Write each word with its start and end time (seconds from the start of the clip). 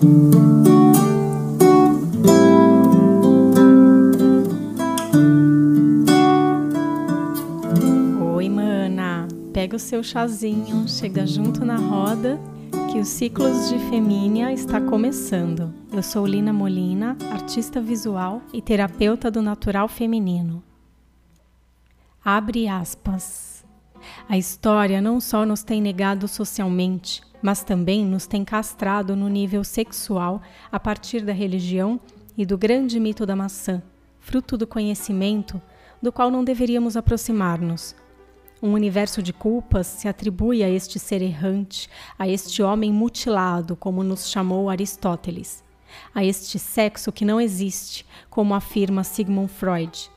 Oi, 0.00 0.06
mana. 8.48 9.26
Pega 9.52 9.74
o 9.74 9.78
seu 9.80 10.04
chazinho, 10.04 10.86
chega 10.86 11.26
junto 11.26 11.64
na 11.64 11.74
roda 11.74 12.38
que 12.92 13.00
os 13.00 13.08
ciclos 13.08 13.68
de 13.68 13.76
Femínia 13.90 14.52
está 14.52 14.80
começando. 14.80 15.74
Eu 15.92 16.04
sou 16.04 16.24
Lina 16.24 16.52
Molina, 16.52 17.16
artista 17.32 17.80
visual 17.80 18.40
e 18.52 18.62
terapeuta 18.62 19.32
do 19.32 19.42
natural 19.42 19.88
feminino. 19.88 20.62
Abre 22.24 22.68
aspas. 22.68 23.64
A 24.28 24.38
história 24.38 25.00
não 25.00 25.20
só 25.20 25.44
nos 25.44 25.64
tem 25.64 25.82
negado 25.82 26.28
socialmente, 26.28 27.20
mas 27.42 27.62
também 27.62 28.04
nos 28.04 28.26
tem 28.26 28.44
castrado 28.44 29.14
no 29.14 29.28
nível 29.28 29.64
sexual 29.64 30.42
a 30.70 30.78
partir 30.78 31.24
da 31.24 31.32
religião 31.32 32.00
e 32.36 32.44
do 32.46 32.56
grande 32.56 32.98
mito 33.00 33.26
da 33.26 33.36
maçã, 33.36 33.82
fruto 34.18 34.56
do 34.56 34.66
conhecimento 34.66 35.60
do 36.00 36.12
qual 36.12 36.30
não 36.30 36.44
deveríamos 36.44 36.96
aproximar-nos. 36.96 37.94
Um 38.60 38.72
universo 38.72 39.22
de 39.22 39.32
culpas 39.32 39.86
se 39.86 40.08
atribui 40.08 40.64
a 40.64 40.68
este 40.68 40.98
ser 40.98 41.22
errante, 41.22 41.88
a 42.18 42.28
este 42.28 42.62
homem 42.62 42.92
mutilado, 42.92 43.76
como 43.76 44.02
nos 44.02 44.28
chamou 44.30 44.68
Aristóteles, 44.68 45.62
a 46.14 46.24
este 46.24 46.58
sexo 46.58 47.12
que 47.12 47.24
não 47.24 47.40
existe, 47.40 48.04
como 48.28 48.54
afirma 48.54 49.04
Sigmund 49.04 49.48
Freud. 49.48 50.10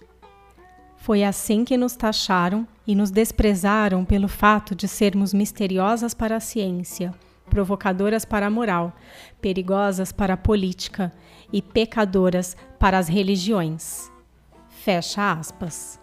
Foi 1.01 1.23
assim 1.23 1.65
que 1.65 1.75
nos 1.77 1.95
taxaram 1.95 2.67
e 2.85 2.93
nos 2.93 3.09
desprezaram 3.09 4.05
pelo 4.05 4.27
fato 4.27 4.75
de 4.75 4.87
sermos 4.87 5.33
misteriosas 5.33 6.13
para 6.13 6.35
a 6.35 6.39
ciência, 6.39 7.11
provocadoras 7.49 8.23
para 8.23 8.45
a 8.45 8.51
moral, 8.51 8.95
perigosas 9.41 10.11
para 10.11 10.35
a 10.35 10.37
política 10.37 11.11
e 11.51 11.59
pecadoras 11.59 12.55
para 12.77 12.99
as 12.99 13.07
religiões. 13.07 14.11
Fecha 14.69 15.31
aspas. 15.31 15.99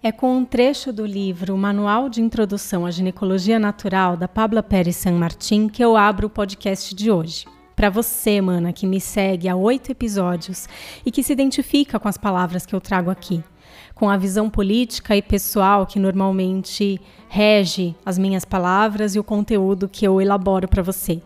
É 0.00 0.12
com 0.12 0.36
um 0.36 0.44
trecho 0.44 0.92
do 0.92 1.04
livro 1.04 1.58
Manual 1.58 2.08
de 2.08 2.22
Introdução 2.22 2.86
à 2.86 2.92
Ginecologia 2.92 3.58
Natural 3.58 4.16
da 4.16 4.28
Pabla 4.28 4.62
Pérez 4.62 4.94
San 4.94 5.14
Martin 5.14 5.66
que 5.66 5.84
eu 5.84 5.96
abro 5.96 6.28
o 6.28 6.30
podcast 6.30 6.94
de 6.94 7.10
hoje. 7.10 7.44
Para 7.74 7.90
você, 7.90 8.40
mana, 8.40 8.72
que 8.72 8.86
me 8.86 9.00
segue 9.00 9.48
há 9.48 9.56
oito 9.56 9.90
episódios 9.90 10.68
e 11.04 11.10
que 11.10 11.24
se 11.24 11.32
identifica 11.32 11.98
com 11.98 12.06
as 12.06 12.16
palavras 12.16 12.64
que 12.64 12.72
eu 12.72 12.80
trago 12.80 13.10
aqui, 13.10 13.42
com 13.94 14.08
a 14.08 14.16
visão 14.16 14.48
política 14.50 15.16
e 15.16 15.22
pessoal 15.22 15.86
que 15.86 15.98
normalmente 15.98 17.00
rege 17.28 17.94
as 18.04 18.18
minhas 18.18 18.44
palavras 18.44 19.14
e 19.14 19.18
o 19.18 19.24
conteúdo 19.24 19.88
que 19.88 20.06
eu 20.06 20.20
elaboro 20.20 20.68
para 20.68 20.82
você. 20.82 21.20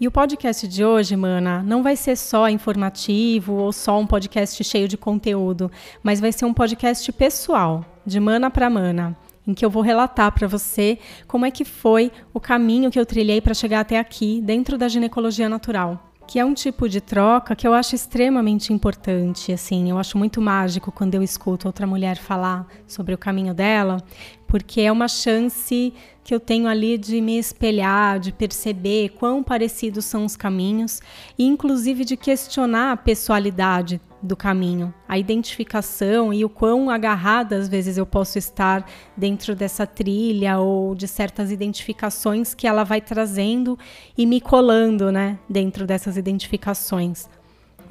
E 0.00 0.08
o 0.08 0.10
podcast 0.10 0.66
de 0.66 0.84
hoje, 0.84 1.14
mana, 1.14 1.62
não 1.62 1.82
vai 1.82 1.94
ser 1.94 2.16
só 2.16 2.48
informativo 2.48 3.54
ou 3.54 3.72
só 3.72 4.00
um 4.00 4.06
podcast 4.06 4.64
cheio 4.64 4.88
de 4.88 4.96
conteúdo, 4.96 5.70
mas 6.02 6.18
vai 6.18 6.32
ser 6.32 6.44
um 6.44 6.52
podcast 6.52 7.12
pessoal, 7.12 7.84
de 8.04 8.18
mana 8.18 8.50
para 8.50 8.68
mana, 8.68 9.16
em 9.46 9.54
que 9.54 9.64
eu 9.64 9.70
vou 9.70 9.82
relatar 9.82 10.32
para 10.32 10.48
você 10.48 10.98
como 11.28 11.46
é 11.46 11.52
que 11.52 11.64
foi 11.64 12.10
o 12.34 12.40
caminho 12.40 12.90
que 12.90 12.98
eu 12.98 13.06
trilhei 13.06 13.40
para 13.40 13.54
chegar 13.54 13.78
até 13.78 13.96
aqui, 13.98 14.40
dentro 14.42 14.76
da 14.76 14.88
ginecologia 14.88 15.48
natural 15.48 16.11
que 16.26 16.38
é 16.38 16.44
um 16.44 16.54
tipo 16.54 16.88
de 16.88 17.00
troca 17.00 17.54
que 17.54 17.66
eu 17.66 17.74
acho 17.74 17.94
extremamente 17.94 18.72
importante, 18.72 19.52
assim, 19.52 19.90
eu 19.90 19.98
acho 19.98 20.16
muito 20.16 20.40
mágico 20.40 20.90
quando 20.90 21.14
eu 21.14 21.22
escuto 21.22 21.66
outra 21.66 21.86
mulher 21.86 22.16
falar 22.16 22.66
sobre 22.86 23.14
o 23.14 23.18
caminho 23.18 23.52
dela, 23.52 24.02
porque 24.46 24.80
é 24.80 24.92
uma 24.92 25.08
chance 25.08 25.92
que 26.24 26.34
eu 26.34 26.40
tenho 26.40 26.68
ali 26.68 26.96
de 26.96 27.20
me 27.20 27.38
espelhar, 27.38 28.20
de 28.20 28.32
perceber 28.32 29.10
quão 29.10 29.42
parecidos 29.42 30.04
são 30.04 30.24
os 30.24 30.36
caminhos 30.36 31.00
e 31.38 31.44
inclusive 31.44 32.04
de 32.04 32.16
questionar 32.16 32.92
a 32.92 32.96
pessoalidade 32.96 34.00
do 34.22 34.36
caminho, 34.36 34.94
a 35.08 35.18
identificação 35.18 36.32
e 36.32 36.44
o 36.44 36.48
quão 36.48 36.88
agarrada 36.88 37.56
às 37.56 37.68
vezes 37.68 37.96
eu 37.96 38.06
posso 38.06 38.38
estar 38.38 38.86
dentro 39.16 39.54
dessa 39.54 39.86
trilha 39.86 40.58
ou 40.58 40.94
de 40.94 41.08
certas 41.08 41.50
identificações 41.50 42.54
que 42.54 42.66
ela 42.66 42.84
vai 42.84 43.00
trazendo 43.00 43.78
e 44.16 44.24
me 44.24 44.40
colando, 44.40 45.10
né, 45.10 45.38
dentro 45.48 45.86
dessas 45.86 46.16
identificações 46.16 47.28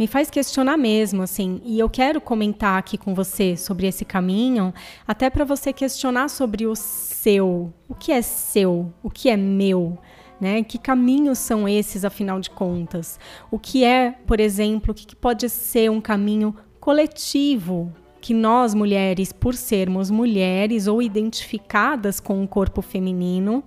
me 0.01 0.07
faz 0.07 0.31
questionar 0.31 0.77
mesmo, 0.77 1.21
assim. 1.21 1.61
E 1.63 1.79
eu 1.79 1.89
quero 1.89 2.19
comentar 2.19 2.79
aqui 2.79 2.97
com 2.97 3.13
você 3.13 3.55
sobre 3.55 3.85
esse 3.85 4.03
caminho, 4.03 4.73
até 5.07 5.29
para 5.29 5.45
você 5.45 5.71
questionar 5.71 6.27
sobre 6.29 6.65
o 6.65 6.75
seu. 6.75 7.71
O 7.87 7.93
que 7.93 8.11
é 8.11 8.21
seu? 8.21 8.91
O 9.03 9.11
que 9.11 9.29
é 9.29 9.37
meu? 9.37 9.99
Né? 10.41 10.63
Que 10.63 10.79
caminhos 10.79 11.37
são 11.37 11.69
esses, 11.69 12.03
afinal 12.03 12.39
de 12.39 12.49
contas? 12.49 13.19
O 13.51 13.59
que 13.59 13.83
é, 13.83 14.15
por 14.25 14.39
exemplo, 14.39 14.91
o 14.91 14.95
que 14.95 15.15
pode 15.15 15.47
ser 15.47 15.91
um 15.91 16.01
caminho 16.01 16.55
coletivo 16.79 17.93
que 18.19 18.33
nós 18.33 18.73
mulheres, 18.73 19.31
por 19.31 19.53
sermos 19.53 20.09
mulheres 20.09 20.87
ou 20.87 21.01
identificadas 21.01 22.19
com 22.19 22.43
o 22.43 22.47
corpo 22.47 22.81
feminino, 22.81 23.63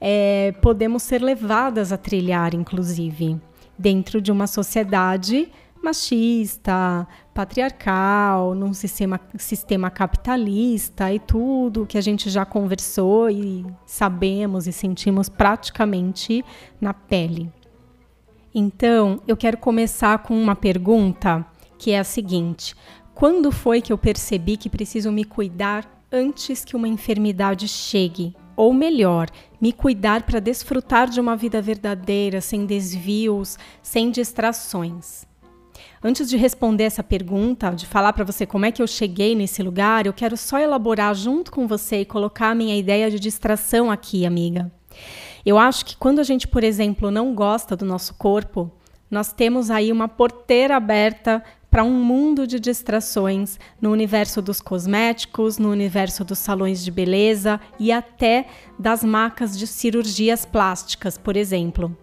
é, 0.00 0.52
podemos 0.62 1.02
ser 1.02 1.22
levadas 1.22 1.92
a 1.92 1.96
trilhar, 1.96 2.54
inclusive 2.54 3.40
dentro 3.78 4.20
de 4.20 4.30
uma 4.30 4.46
sociedade 4.46 5.50
machista, 5.82 7.08
patriarcal, 7.40 8.54
num 8.54 8.74
sistema, 8.74 9.18
sistema 9.38 9.88
capitalista 9.88 11.10
e 11.10 11.18
tudo 11.18 11.86
que 11.86 11.96
a 11.96 12.00
gente 12.02 12.28
já 12.28 12.44
conversou 12.44 13.30
e 13.30 13.64
sabemos 13.86 14.66
e 14.66 14.72
sentimos 14.72 15.30
praticamente 15.30 16.44
na 16.78 16.92
pele. 16.92 17.50
Então, 18.54 19.22
eu 19.26 19.38
quero 19.38 19.56
começar 19.56 20.18
com 20.18 20.38
uma 20.38 20.54
pergunta 20.54 21.46
que 21.78 21.92
é 21.92 21.98
a 21.98 22.04
seguinte: 22.04 22.74
quando 23.14 23.50
foi 23.50 23.80
que 23.80 23.90
eu 23.90 23.96
percebi 23.96 24.58
que 24.58 24.68
preciso 24.68 25.10
me 25.10 25.24
cuidar 25.24 25.88
antes 26.12 26.62
que 26.62 26.76
uma 26.76 26.88
enfermidade 26.88 27.66
chegue 27.68 28.36
ou 28.54 28.74
melhor, 28.74 29.30
me 29.58 29.72
cuidar 29.72 30.24
para 30.24 30.40
desfrutar 30.40 31.08
de 31.08 31.18
uma 31.18 31.34
vida 31.34 31.62
verdadeira, 31.62 32.42
sem 32.42 32.66
desvios, 32.66 33.56
sem 33.82 34.10
distrações. 34.10 35.29
Antes 36.02 36.28
de 36.28 36.36
responder 36.36 36.84
essa 36.84 37.02
pergunta, 37.02 37.70
de 37.70 37.86
falar 37.86 38.12
para 38.12 38.24
você 38.24 38.46
como 38.46 38.64
é 38.64 38.72
que 38.72 38.80
eu 38.80 38.86
cheguei 38.86 39.34
nesse 39.34 39.62
lugar, 39.62 40.06
eu 40.06 40.12
quero 40.12 40.36
só 40.36 40.58
elaborar 40.58 41.14
junto 41.14 41.50
com 41.50 41.66
você 41.66 42.00
e 42.00 42.04
colocar 42.04 42.50
a 42.50 42.54
minha 42.54 42.76
ideia 42.76 43.10
de 43.10 43.20
distração 43.20 43.90
aqui, 43.90 44.24
amiga. 44.24 44.72
Eu 45.44 45.58
acho 45.58 45.84
que 45.84 45.96
quando 45.96 46.18
a 46.18 46.24
gente, 46.24 46.48
por 46.48 46.64
exemplo, 46.64 47.10
não 47.10 47.34
gosta 47.34 47.76
do 47.76 47.84
nosso 47.84 48.14
corpo, 48.14 48.70
nós 49.10 49.32
temos 49.32 49.70
aí 49.70 49.90
uma 49.90 50.08
porteira 50.08 50.76
aberta 50.76 51.42
para 51.70 51.84
um 51.84 52.02
mundo 52.02 52.46
de 52.46 52.58
distrações 52.58 53.58
no 53.80 53.90
universo 53.92 54.42
dos 54.42 54.60
cosméticos, 54.60 55.56
no 55.58 55.70
universo 55.70 56.24
dos 56.24 56.38
salões 56.38 56.84
de 56.84 56.90
beleza 56.90 57.60
e 57.78 57.92
até 57.92 58.46
das 58.78 59.04
macas 59.04 59.56
de 59.56 59.66
cirurgias 59.66 60.44
plásticas, 60.44 61.16
por 61.16 61.36
exemplo. 61.36 61.96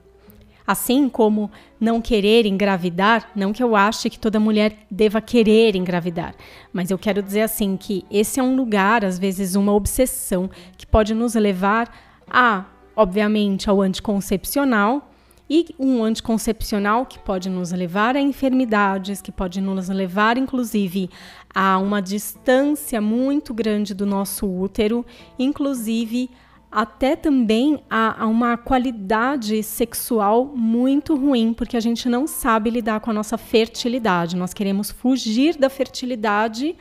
Assim 0.67 1.07
como 1.07 1.49
não 1.79 2.01
querer 2.01 2.45
engravidar, 2.45 3.31
não 3.33 3.53
que 3.53 3.63
eu 3.63 3.73
ache 3.73 4.09
que 4.09 4.19
toda 4.19 4.37
mulher 4.37 4.85
deva 4.91 5.21
querer 5.21 5.77
engravidar, 5.77 6.35
mas 6.73 6.91
eu 6.91 6.97
quero 6.97 7.23
dizer 7.23 7.41
assim 7.41 7.77
que 7.77 8.03
esse 8.11 8.37
é 8.37 8.43
um 8.43 8.53
lugar, 8.53 9.05
às 9.05 9.17
vezes 9.17 9.55
uma 9.55 9.73
obsessão 9.73 10.49
que 10.77 10.85
pode 10.85 11.13
nos 11.13 11.35
levar 11.35 11.89
a, 12.29 12.65
obviamente, 12.97 13.69
ao 13.69 13.81
anticoncepcional, 13.81 15.09
e 15.49 15.67
um 15.79 16.03
anticoncepcional 16.03 17.05
que 17.05 17.17
pode 17.17 17.49
nos 17.49 17.71
levar 17.71 18.17
a 18.17 18.19
enfermidades, 18.19 19.21
que 19.21 19.31
pode 19.31 19.61
nos 19.61 19.87
levar, 19.87 20.37
inclusive, 20.37 21.09
a 21.55 21.77
uma 21.77 22.01
distância 22.01 22.99
muito 22.99 23.53
grande 23.53 23.93
do 23.93 24.05
nosso 24.05 24.45
útero, 24.45 25.05
inclusive 25.39 26.29
até 26.71 27.15
também 27.15 27.79
a, 27.89 28.23
a, 28.23 28.27
uma 28.27 28.57
qualidade 28.57 29.63
sexual 29.63 30.45
muito 30.45 31.15
ruim, 31.15 31.53
porque 31.53 31.77
a 31.77 31.79
gente 31.79 32.09
não 32.09 32.27
sabe 32.27 32.69
lidar 32.69 32.99
com 32.99 33.09
a 33.09 33.13
nossa 33.13 33.37
fertilidade. 33.37 34.35
Nós 34.35 34.53
queremos 34.53 34.91
fugir 34.91 35.57
da 35.57 35.69
fertilidade 35.69 36.75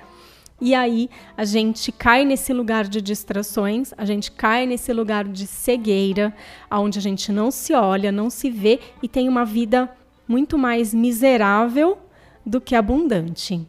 e 0.60 0.74
aí 0.74 1.08
a 1.36 1.44
gente 1.44 1.92
cai 1.92 2.24
nesse 2.24 2.52
lugar 2.52 2.88
de 2.88 3.00
distrações, 3.00 3.92
a 3.96 4.04
gente 4.04 4.32
cai 4.32 4.66
nesse 4.66 4.92
lugar 4.92 5.24
de 5.24 5.46
cegueira, 5.46 6.34
onde 6.70 6.98
a 6.98 7.02
gente 7.02 7.30
não 7.30 7.50
se 7.50 7.74
olha, 7.74 8.10
não 8.10 8.30
se 8.30 8.50
vê 8.50 8.80
e 9.02 9.08
tem 9.08 9.28
uma 9.28 9.44
vida 9.44 9.90
muito 10.26 10.58
mais 10.58 10.92
miserável 10.92 11.98
do 12.44 12.60
que 12.60 12.74
abundante. 12.74 13.66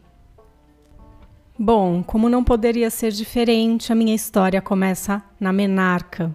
Bom, 1.60 2.04
como 2.04 2.28
não 2.28 2.44
poderia 2.44 2.88
ser 2.88 3.10
diferente, 3.10 3.92
a 3.92 3.94
minha 3.96 4.14
história 4.14 4.62
começa 4.62 5.20
na 5.40 5.52
menarca. 5.52 6.32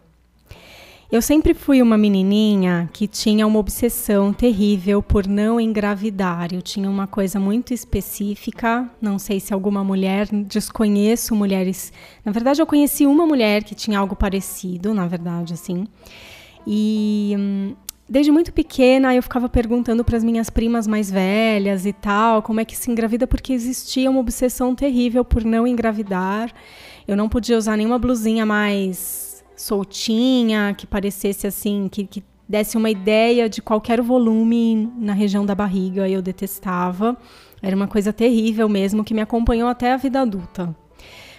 Eu 1.10 1.22
sempre 1.22 1.54
fui 1.54 1.82
uma 1.82 1.98
menininha 1.98 2.90
que 2.92 3.08
tinha 3.08 3.48
uma 3.48 3.60
obsessão 3.60 4.34
terrível 4.34 5.02
por 5.02 5.26
não 5.26 5.62
engravidar. 5.62 6.54
Eu 6.54 6.62
tinha 6.62 6.90
uma 6.90 7.08
coisa 7.08 7.40
muito 7.40 7.74
específica. 7.74 8.90
Não 9.00 9.18
sei 9.18 9.40
se 9.40 9.54
alguma 9.54 9.82
mulher, 9.82 10.28
desconheço 10.28 11.34
mulheres. 11.34 11.94
Na 12.26 12.32
verdade, 12.34 12.62
eu 12.62 12.66
conheci 12.66 13.06
uma 13.06 13.26
mulher 13.26 13.64
que 13.64 13.76
tinha 13.76 14.00
algo 14.00 14.18
parecido, 14.18 14.94
na 14.94 15.08
verdade, 15.08 15.54
assim. 15.54 15.88
E 16.68 17.36
hum, 17.38 17.76
desde 18.14 18.32
muito 18.32 18.54
pequena 18.54 19.16
eu 19.16 19.24
ficava 19.24 19.50
perguntando 19.50 20.04
para 20.04 20.16
as 20.16 20.24
minhas 20.24 20.48
primas 20.48 20.86
mais 20.86 21.10
velhas 21.10 21.84
e 21.84 21.92
tal, 21.92 22.44
como 22.44 22.60
é 22.60 22.66
que 22.66 22.78
se 22.78 22.92
engravida, 22.92 23.26
porque 23.26 23.52
existia 23.52 24.08
uma 24.08 24.20
obsessão 24.20 24.76
terrível 24.76 25.26
por 25.26 25.44
não 25.44 25.66
engravidar. 25.66 26.54
Eu 27.08 27.18
não 27.18 27.28
podia 27.28 27.58
usar 27.58 27.76
nenhuma 27.76 27.98
blusinha 27.98 28.46
mais 28.46 29.44
soltinha, 29.56 30.76
que 30.78 30.86
parecesse 30.86 31.48
assim, 31.48 31.90
que, 31.92 32.06
que 32.06 32.24
desse 32.48 32.78
uma 32.78 32.92
ideia 32.92 33.50
de 33.50 33.64
qualquer 33.64 34.00
volume 34.00 34.92
na 34.96 35.14
região 35.14 35.44
da 35.44 35.56
barriga. 35.56 36.08
Eu 36.08 36.22
detestava. 36.22 37.18
Era 37.64 37.76
uma 37.76 37.88
coisa 37.88 38.14
terrível 38.14 38.70
mesmo 38.70 39.04
que 39.04 39.16
me 39.16 39.22
acompanhou 39.22 39.68
até 39.68 39.92
a 39.92 39.98
vida 39.98 40.22
adulta. 40.22 40.76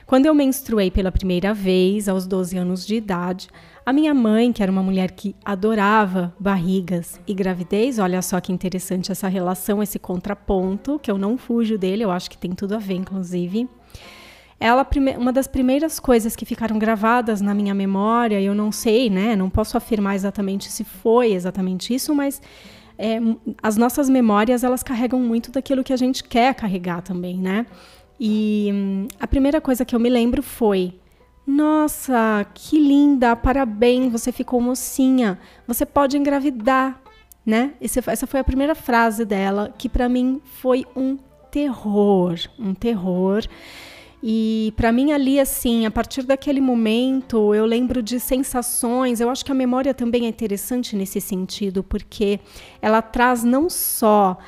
Quando 0.06 0.26
eu 0.26 0.34
menstruei 0.34 0.90
pela 0.90 1.12
primeira 1.12 1.54
vez, 1.54 2.08
aos 2.08 2.26
12 2.26 2.58
anos 2.58 2.86
de 2.86 2.96
idade, 2.96 3.48
a 3.86 3.92
minha 3.92 4.14
mãe, 4.14 4.52
que 4.52 4.62
era 4.62 4.72
uma 4.72 4.82
mulher 4.82 5.10
que 5.10 5.36
adorava 5.44 6.34
barrigas 6.40 7.20
e 7.26 7.34
gravidez, 7.34 7.98
olha 7.98 8.22
só 8.22 8.40
que 8.40 8.52
interessante 8.52 9.12
essa 9.12 9.28
relação, 9.28 9.82
esse 9.82 9.98
contraponto, 9.98 10.98
que 10.98 11.10
eu 11.10 11.18
não 11.18 11.36
fujo 11.36 11.76
dele, 11.76 12.02
eu 12.02 12.10
acho 12.10 12.30
que 12.30 12.38
tem 12.38 12.52
tudo 12.52 12.74
a 12.74 12.78
ver, 12.78 12.94
inclusive. 12.94 13.68
Ela, 14.58 14.86
uma 15.18 15.32
das 15.32 15.46
primeiras 15.46 16.00
coisas 16.00 16.34
que 16.34 16.46
ficaram 16.46 16.78
gravadas 16.78 17.42
na 17.42 17.52
minha 17.52 17.74
memória, 17.74 18.40
eu 18.40 18.54
não 18.54 18.72
sei, 18.72 19.10
né? 19.10 19.36
Não 19.36 19.50
posso 19.50 19.76
afirmar 19.76 20.14
exatamente 20.14 20.70
se 20.72 20.84
foi 20.84 21.32
exatamente 21.32 21.92
isso, 21.94 22.14
mas 22.14 22.40
é, 22.96 23.18
as 23.62 23.76
nossas 23.76 24.08
memórias 24.08 24.64
elas 24.64 24.82
carregam 24.82 25.20
muito 25.20 25.50
daquilo 25.50 25.84
que 25.84 25.92
a 25.92 25.96
gente 25.96 26.24
quer 26.24 26.54
carregar 26.54 27.02
também, 27.02 27.36
né? 27.36 27.66
E 28.18 28.70
hum, 28.72 29.08
a 29.20 29.26
primeira 29.26 29.60
coisa 29.60 29.84
que 29.84 29.94
eu 29.94 30.00
me 30.00 30.08
lembro 30.08 30.42
foi: 30.42 30.94
nossa, 31.46 32.46
que 32.54 32.78
linda, 32.78 33.36
parabéns, 33.36 34.10
você 34.10 34.32
ficou 34.32 34.60
mocinha, 34.60 35.38
você 35.66 35.84
pode 35.84 36.16
engravidar, 36.16 37.00
né? 37.44 37.74
Essa 37.80 38.26
foi 38.26 38.40
a 38.40 38.44
primeira 38.44 38.74
frase 38.74 39.24
dela, 39.24 39.74
que 39.76 39.88
para 39.88 40.08
mim 40.08 40.40
foi 40.60 40.86
um 40.96 41.18
terror, 41.50 42.38
um 42.58 42.74
terror. 42.74 43.44
E 44.26 44.72
para 44.74 44.90
mim 44.90 45.12
ali 45.12 45.38
assim, 45.38 45.84
a 45.84 45.90
partir 45.90 46.22
daquele 46.22 46.60
momento, 46.60 47.54
eu 47.54 47.66
lembro 47.66 48.02
de 48.02 48.18
sensações. 48.18 49.20
Eu 49.20 49.28
acho 49.28 49.44
que 49.44 49.52
a 49.52 49.54
memória 49.54 49.92
também 49.92 50.24
é 50.24 50.28
interessante 50.28 50.96
nesse 50.96 51.20
sentido, 51.20 51.84
porque 51.84 52.40
ela 52.80 53.02
traz 53.02 53.44
não 53.44 53.68
só 53.68 54.38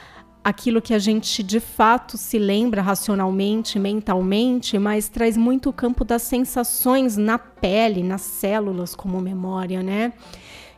aquilo 0.47 0.81
que 0.81 0.95
a 0.95 0.99
gente 1.01 1.43
de 1.43 1.59
fato 1.59 2.17
se 2.17 2.39
lembra 2.39 2.81
racionalmente, 2.81 3.81
mentalmente, 3.81 4.79
mas 4.79 5.09
traz 5.09 5.37
muito 5.37 5.71
o 5.71 5.73
campo 5.73 6.05
das 6.05 6.23
sensações 6.23 7.17
na 7.17 7.37
pele, 7.37 8.05
nas 8.05 8.21
células 8.21 8.95
como 8.95 9.21
memória, 9.21 9.83
né? 9.83 10.13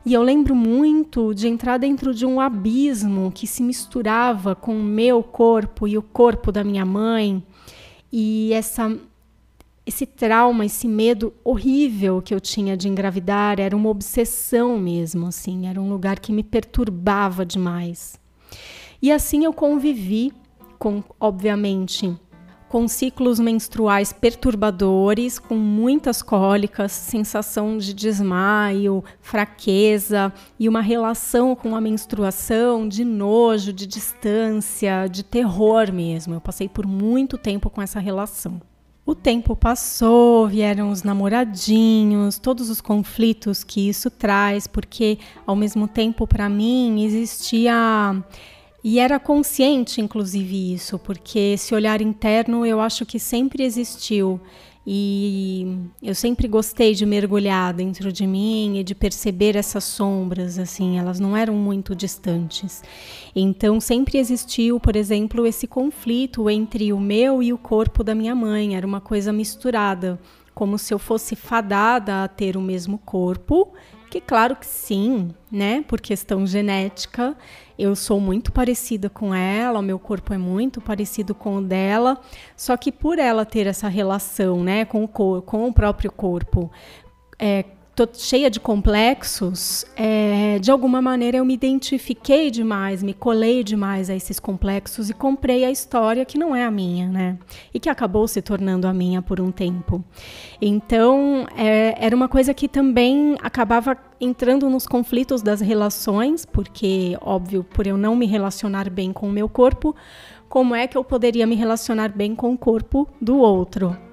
E 0.06 0.14
eu 0.14 0.22
lembro 0.22 0.54
muito 0.54 1.34
de 1.34 1.48
entrar 1.48 1.76
dentro 1.76 2.14
de 2.14 2.24
um 2.24 2.40
abismo 2.40 3.30
que 3.30 3.46
se 3.46 3.62
misturava 3.62 4.54
com 4.54 4.74
o 4.74 4.82
meu 4.82 5.22
corpo 5.22 5.86
e 5.86 5.98
o 5.98 6.02
corpo 6.02 6.50
da 6.50 6.64
minha 6.64 6.86
mãe. 6.86 7.42
E 8.10 8.50
essa 8.54 8.98
esse 9.84 10.06
trauma, 10.06 10.64
esse 10.64 10.88
medo 10.88 11.34
horrível 11.44 12.22
que 12.22 12.34
eu 12.34 12.40
tinha 12.40 12.74
de 12.74 12.88
engravidar 12.88 13.60
era 13.60 13.76
uma 13.76 13.90
obsessão 13.90 14.78
mesmo, 14.78 15.26
assim, 15.26 15.66
era 15.66 15.78
um 15.78 15.90
lugar 15.90 16.20
que 16.20 16.32
me 16.32 16.42
perturbava 16.42 17.44
demais. 17.44 18.18
E 19.00 19.12
assim 19.12 19.44
eu 19.44 19.52
convivi 19.52 20.32
com, 20.78 21.02
obviamente, 21.20 22.16
com 22.68 22.86
ciclos 22.86 23.40
menstruais 23.40 24.12
perturbadores, 24.12 25.38
com 25.38 25.54
muitas 25.54 26.20
cólicas, 26.20 26.92
sensação 26.92 27.78
de 27.78 27.94
desmaio, 27.94 29.02
fraqueza 29.20 30.32
e 30.58 30.68
uma 30.68 30.82
relação 30.82 31.56
com 31.56 31.74
a 31.74 31.80
menstruação 31.80 32.86
de 32.86 33.04
nojo, 33.04 33.72
de 33.72 33.86
distância, 33.86 35.06
de 35.08 35.22
terror 35.22 35.92
mesmo. 35.92 36.34
Eu 36.34 36.40
passei 36.40 36.68
por 36.68 36.86
muito 36.86 37.38
tempo 37.38 37.70
com 37.70 37.80
essa 37.80 37.98
relação. 37.98 38.60
O 39.06 39.14
tempo 39.14 39.56
passou, 39.56 40.46
vieram 40.46 40.90
os 40.90 41.02
namoradinhos, 41.02 42.38
todos 42.38 42.68
os 42.68 42.78
conflitos 42.82 43.64
que 43.64 43.88
isso 43.88 44.10
traz, 44.10 44.66
porque 44.66 45.18
ao 45.46 45.56
mesmo 45.56 45.88
tempo 45.88 46.26
para 46.26 46.46
mim 46.46 47.02
existia 47.02 48.22
e 48.82 48.98
era 48.98 49.18
consciente, 49.18 50.00
inclusive, 50.00 50.74
isso, 50.74 50.98
porque 50.98 51.38
esse 51.38 51.74
olhar 51.74 52.00
interno 52.00 52.64
eu 52.64 52.80
acho 52.80 53.04
que 53.04 53.18
sempre 53.18 53.64
existiu. 53.64 54.40
E 54.90 55.90
eu 56.02 56.14
sempre 56.14 56.48
gostei 56.48 56.94
de 56.94 57.04
mergulhar 57.04 57.74
dentro 57.74 58.10
de 58.10 58.26
mim 58.26 58.78
e 58.78 58.82
de 58.82 58.94
perceber 58.94 59.54
essas 59.54 59.84
sombras, 59.84 60.58
assim, 60.58 60.98
elas 60.98 61.20
não 61.20 61.36
eram 61.36 61.52
muito 61.54 61.94
distantes. 61.94 62.82
Então 63.36 63.80
sempre 63.80 64.16
existiu, 64.16 64.80
por 64.80 64.96
exemplo, 64.96 65.46
esse 65.46 65.66
conflito 65.66 66.48
entre 66.48 66.90
o 66.90 66.98
meu 66.98 67.42
e 67.42 67.52
o 67.52 67.58
corpo 67.58 68.02
da 68.02 68.14
minha 68.14 68.34
mãe, 68.34 68.76
era 68.76 68.86
uma 68.86 69.00
coisa 69.00 69.30
misturada, 69.30 70.18
como 70.54 70.78
se 70.78 70.94
eu 70.94 70.98
fosse 70.98 71.36
fadada 71.36 72.24
a 72.24 72.28
ter 72.28 72.56
o 72.56 72.62
mesmo 72.62 72.96
corpo 72.96 73.74
que 74.08 74.20
claro 74.20 74.56
que 74.56 74.66
sim, 74.66 75.30
né? 75.50 75.84
Por 75.86 76.00
questão 76.00 76.46
genética, 76.46 77.36
eu 77.78 77.94
sou 77.94 78.20
muito 78.20 78.50
parecida 78.50 79.08
com 79.08 79.32
ela, 79.34 79.78
o 79.78 79.82
meu 79.82 79.98
corpo 79.98 80.34
é 80.34 80.38
muito 80.38 80.80
parecido 80.80 81.34
com 81.34 81.58
o 81.58 81.62
dela, 81.62 82.18
só 82.56 82.76
que 82.76 82.90
por 82.90 83.18
ela 83.18 83.44
ter 83.44 83.66
essa 83.66 83.88
relação, 83.88 84.64
né, 84.64 84.84
com 84.84 85.04
o, 85.04 85.08
com 85.08 85.68
o 85.68 85.72
próprio 85.72 86.10
corpo, 86.10 86.70
é, 87.38 87.64
tô 88.06 88.08
cheia 88.12 88.48
de 88.48 88.60
complexos, 88.60 89.84
é, 89.96 90.60
de 90.60 90.70
alguma 90.70 91.02
maneira 91.02 91.38
eu 91.38 91.44
me 91.44 91.54
identifiquei 91.54 92.48
demais, 92.48 93.02
me 93.02 93.12
colei 93.12 93.64
demais 93.64 94.08
a 94.08 94.14
esses 94.14 94.38
complexos 94.38 95.10
e 95.10 95.14
comprei 95.14 95.64
a 95.64 95.70
história 95.70 96.24
que 96.24 96.38
não 96.38 96.54
é 96.54 96.64
a 96.64 96.70
minha, 96.70 97.08
né? 97.08 97.38
E 97.74 97.80
que 97.80 97.88
acabou 97.88 98.28
se 98.28 98.40
tornando 98.40 98.86
a 98.86 98.92
minha 98.92 99.20
por 99.20 99.40
um 99.40 99.50
tempo. 99.50 100.04
Então, 100.62 101.44
é, 101.56 101.96
era 101.98 102.14
uma 102.14 102.28
coisa 102.28 102.54
que 102.54 102.68
também 102.68 103.36
acabava 103.42 103.96
entrando 104.20 104.70
nos 104.70 104.86
conflitos 104.86 105.42
das 105.42 105.60
relações, 105.60 106.44
porque, 106.44 107.18
óbvio, 107.20 107.64
por 107.64 107.84
eu 107.84 107.96
não 107.96 108.14
me 108.14 108.26
relacionar 108.26 108.88
bem 108.88 109.12
com 109.12 109.28
o 109.28 109.32
meu 109.32 109.48
corpo, 109.48 109.94
como 110.48 110.72
é 110.72 110.86
que 110.86 110.96
eu 110.96 111.02
poderia 111.02 111.46
me 111.48 111.56
relacionar 111.56 112.10
bem 112.10 112.36
com 112.36 112.52
o 112.52 112.58
corpo 112.58 113.08
do 113.20 113.38
outro? 113.38 114.07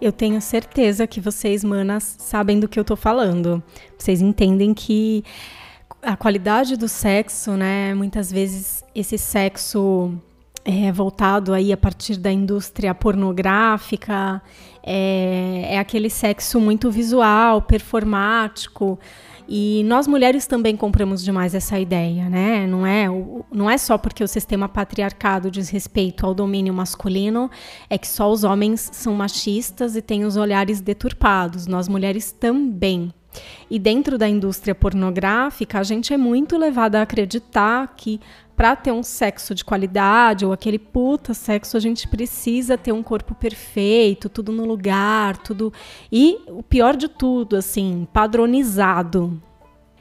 Eu 0.00 0.12
tenho 0.12 0.40
certeza 0.40 1.06
que 1.06 1.20
vocês, 1.20 1.64
manas, 1.64 2.16
sabem 2.18 2.60
do 2.60 2.68
que 2.68 2.78
eu 2.78 2.84
tô 2.84 2.96
falando. 2.96 3.62
Vocês 3.96 4.20
entendem 4.20 4.74
que 4.74 5.24
a 6.02 6.16
qualidade 6.16 6.76
do 6.76 6.88
sexo, 6.88 7.52
né? 7.52 7.94
Muitas 7.94 8.30
vezes 8.30 8.84
esse 8.94 9.16
sexo 9.16 10.12
é 10.64 10.90
voltado 10.90 11.54
aí 11.54 11.72
a 11.72 11.76
partir 11.76 12.16
da 12.16 12.30
indústria 12.30 12.92
pornográfica, 12.92 14.42
é, 14.82 15.66
é 15.70 15.78
aquele 15.78 16.10
sexo 16.10 16.60
muito 16.60 16.90
visual, 16.90 17.62
performático, 17.62 18.98
e 19.48 19.82
nós 19.84 20.06
mulheres 20.06 20.46
também 20.46 20.76
compramos 20.76 21.22
demais 21.22 21.54
essa 21.54 21.78
ideia, 21.78 22.28
né? 22.28 22.66
Não 22.66 22.86
é, 22.86 23.06
não 23.52 23.70
é 23.70 23.78
só 23.78 23.96
porque 23.96 24.24
o 24.24 24.28
sistema 24.28 24.68
patriarcado 24.68 25.50
diz 25.50 25.68
respeito 25.68 26.26
ao 26.26 26.34
domínio 26.34 26.74
masculino, 26.74 27.50
é 27.88 27.96
que 27.96 28.08
só 28.08 28.30
os 28.30 28.42
homens 28.42 28.90
são 28.92 29.14
machistas 29.14 29.94
e 29.94 30.02
têm 30.02 30.24
os 30.24 30.36
olhares 30.36 30.80
deturpados. 30.80 31.66
Nós 31.66 31.88
mulheres 31.88 32.32
também. 32.32 33.12
E 33.70 33.78
dentro 33.78 34.16
da 34.16 34.28
indústria 34.28 34.74
pornográfica, 34.74 35.78
a 35.78 35.82
gente 35.82 36.12
é 36.12 36.16
muito 36.16 36.56
levada 36.56 36.98
a 36.98 37.02
acreditar 37.02 37.94
que 37.96 38.20
para 38.56 38.74
ter 38.74 38.90
um 38.90 39.02
sexo 39.02 39.54
de 39.54 39.64
qualidade 39.64 40.46
ou 40.46 40.52
aquele 40.52 40.78
puta 40.78 41.34
sexo, 41.34 41.76
a 41.76 41.80
gente 41.80 42.08
precisa 42.08 42.78
ter 42.78 42.92
um 42.92 43.02
corpo 43.02 43.34
perfeito, 43.34 44.28
tudo 44.28 44.50
no 44.50 44.64
lugar, 44.64 45.36
tudo. 45.36 45.72
E 46.10 46.38
o 46.48 46.62
pior 46.62 46.96
de 46.96 47.08
tudo, 47.08 47.56
assim, 47.56 48.08
padronizado. 48.12 49.40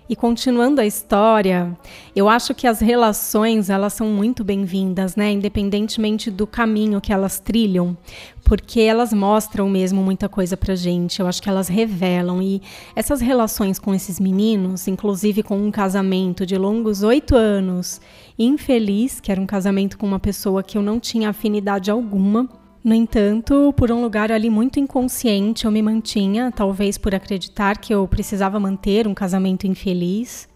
E 0.08 0.16
continuando 0.16 0.80
a 0.80 0.86
história, 0.86 1.76
eu 2.16 2.30
acho 2.30 2.54
que 2.54 2.68
as 2.68 2.80
relações 2.80 3.72
elas 3.72 3.94
são 3.94 4.08
muito 4.08 4.44
bem-vindas, 4.44 5.16
né? 5.16 5.32
Independentemente 5.32 6.30
do 6.30 6.46
caminho 6.46 7.02
que 7.02 7.12
elas 7.12 7.40
trilham, 7.40 7.98
porque 8.44 8.82
elas 8.82 9.12
mostram 9.12 9.68
mesmo 9.68 10.04
muita 10.04 10.30
coisa 10.30 10.56
pra 10.56 10.76
gente. 10.76 11.20
Eu 11.20 11.26
acho 11.26 11.42
que 11.42 11.50
elas 11.50 11.68
revelam 11.68 12.40
e 12.40 12.62
essas 12.96 13.20
relações 13.20 13.80
com 13.80 13.96
esses 13.96 14.20
meninos, 14.20 14.88
inclusive 14.88 15.42
com 15.42 15.58
um 15.58 15.72
casamento 15.72 16.46
de 16.46 16.56
longos 16.56 17.02
oito 17.02 17.36
anos, 17.36 18.00
infeliz, 18.38 19.20
que 19.20 19.32
era 19.32 19.42
um 19.42 19.48
casamento 19.48 19.98
com 19.98 20.06
uma 20.06 20.20
pessoa 20.20 20.62
que 20.62 20.78
eu 20.78 20.84
não 20.84 21.00
tinha 21.00 21.30
afinidade 21.30 21.90
alguma 21.90 22.48
no 22.86 22.94
entanto, 22.94 23.74
por 23.76 23.92
um 23.92 24.00
lugar 24.00 24.32
ali 24.32 24.48
muito 24.48 24.80
inconsciente, 24.80 25.66
eu 25.66 25.72
me 25.72 25.82
mantinha, 25.82 26.52
talvez 26.52 27.00
por 27.00 27.16
acreditar 27.16 27.80
que 27.80 27.92
eu 27.92 28.08
precisava 28.08 28.60
manter 28.60 29.08
um 29.08 29.14
casamento 29.16 29.66
infeliz. 29.66 30.48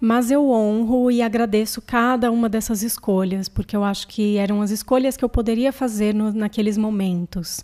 Mas 0.00 0.32
eu 0.32 0.50
honro 0.50 1.08
e 1.08 1.22
agradeço 1.22 1.80
cada 1.80 2.32
uma 2.32 2.48
dessas 2.48 2.82
escolhas, 2.82 3.48
porque 3.48 3.76
eu 3.76 3.84
acho 3.84 4.08
que 4.08 4.36
eram 4.38 4.60
as 4.60 4.72
escolhas 4.72 5.16
que 5.16 5.24
eu 5.24 5.28
poderia 5.28 5.70
fazer 5.72 6.12
no, 6.12 6.32
naqueles 6.32 6.76
momentos. 6.76 7.62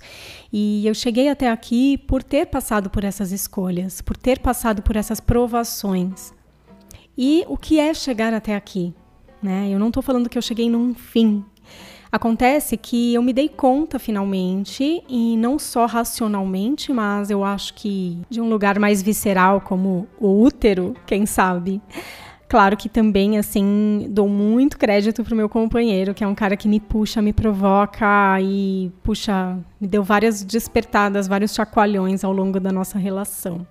E 0.52 0.87
eu 0.87 0.94
cheguei 0.94 1.28
até 1.28 1.50
aqui 1.50 1.99
por 1.99 2.23
ter 2.23 2.47
passado 2.47 2.88
por 2.88 3.02
essas 3.02 3.33
escolhas, 3.33 4.00
por 4.00 4.16
ter 4.16 4.38
passado 4.38 4.80
por 4.80 4.94
essas 4.94 5.18
provações. 5.18 6.33
E 7.18 7.44
o 7.49 7.56
que 7.56 7.80
é 7.80 7.92
chegar 7.92 8.33
até 8.33 8.54
aqui? 8.54 8.94
Né? 9.42 9.71
Eu 9.73 9.80
não 9.80 9.88
estou 9.88 10.04
falando 10.04 10.28
que 10.28 10.38
eu 10.38 10.42
cheguei 10.42 10.71
num 10.71 10.94
fim. 10.94 11.44
Acontece 12.14 12.76
que 12.76 13.12
eu 13.12 13.21
me 13.21 13.33
dei 13.33 13.49
conta 13.49 13.99
finalmente, 13.99 15.02
e 15.09 15.37
não 15.37 15.59
só 15.59 15.85
racionalmente, 15.85 16.92
mas 16.92 17.28
eu 17.28 17.42
acho 17.42 17.75
que 17.75 18.21
de 18.30 18.40
um 18.40 18.49
lugar 18.49 18.78
mais 18.78 19.02
visceral, 19.02 19.61
como 19.61 20.06
o 20.21 20.40
útero, 20.44 20.94
quem 21.04 21.26
sabe, 21.26 21.83
Claro 22.47 22.76
que 22.76 22.88
também, 22.88 23.37
assim, 23.37 24.06
dou 24.11 24.28
muito 24.28 24.78
crédito 24.78 25.25
pro 25.25 25.35
meu 25.35 25.49
companheiro, 25.49 26.14
que 26.14 26.23
é 26.23 26.26
um 26.26 26.37
cara 26.37 26.56
que 26.56 26.68
me 26.68 26.78
puxa, 26.78 27.21
me 27.21 27.33
provoca 27.33 28.38
e, 28.40 28.92
puxa, 29.02 29.59
me 29.80 29.88
deu 29.88 30.04
várias 30.04 30.44
despertadas, 30.44 31.26
vários 31.26 31.52
chacoalhões 31.52 32.23
ao 32.23 32.33
longo 32.33 32.61
da 32.61 32.71
nossa 32.71 32.97
relação. 32.97 33.66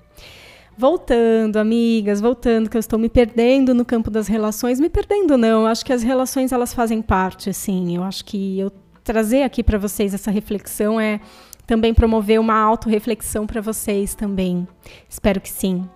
Voltando, 0.77 1.58
amigas, 1.58 2.20
voltando, 2.20 2.70
que 2.70 2.75
eu 2.75 2.80
estou 2.80 2.98
me 2.98 3.10
perdendo 3.10 3.74
no 3.74 3.86
campo 3.86 4.10
das 4.10 4.27
relações. 4.27 4.80
Me 4.80 4.89
perdendo 4.89 5.38
não, 5.38 5.65
acho 5.65 5.86
que 5.86 5.94
as 5.94 6.03
relações 6.03 6.51
elas 6.51 6.74
fazem 6.74 7.01
parte, 7.01 7.50
assim. 7.50 7.96
Eu 7.96 8.03
acho 8.03 8.25
que 8.25 8.60
eu 8.60 8.72
trazer 9.03 9.44
aqui 9.44 9.63
para 9.63 9.77
vocês 9.77 10.13
essa 10.13 10.32
reflexão 10.32 11.00
é 11.00 11.20
também 11.68 11.94
promover 11.94 12.39
uma 12.39 12.56
autorreflexão 12.56 13.46
para 13.46 13.62
vocês 13.62 14.15
também. 14.15 14.68
Espero 15.10 15.39
que 15.39 15.50
sim 15.50 15.88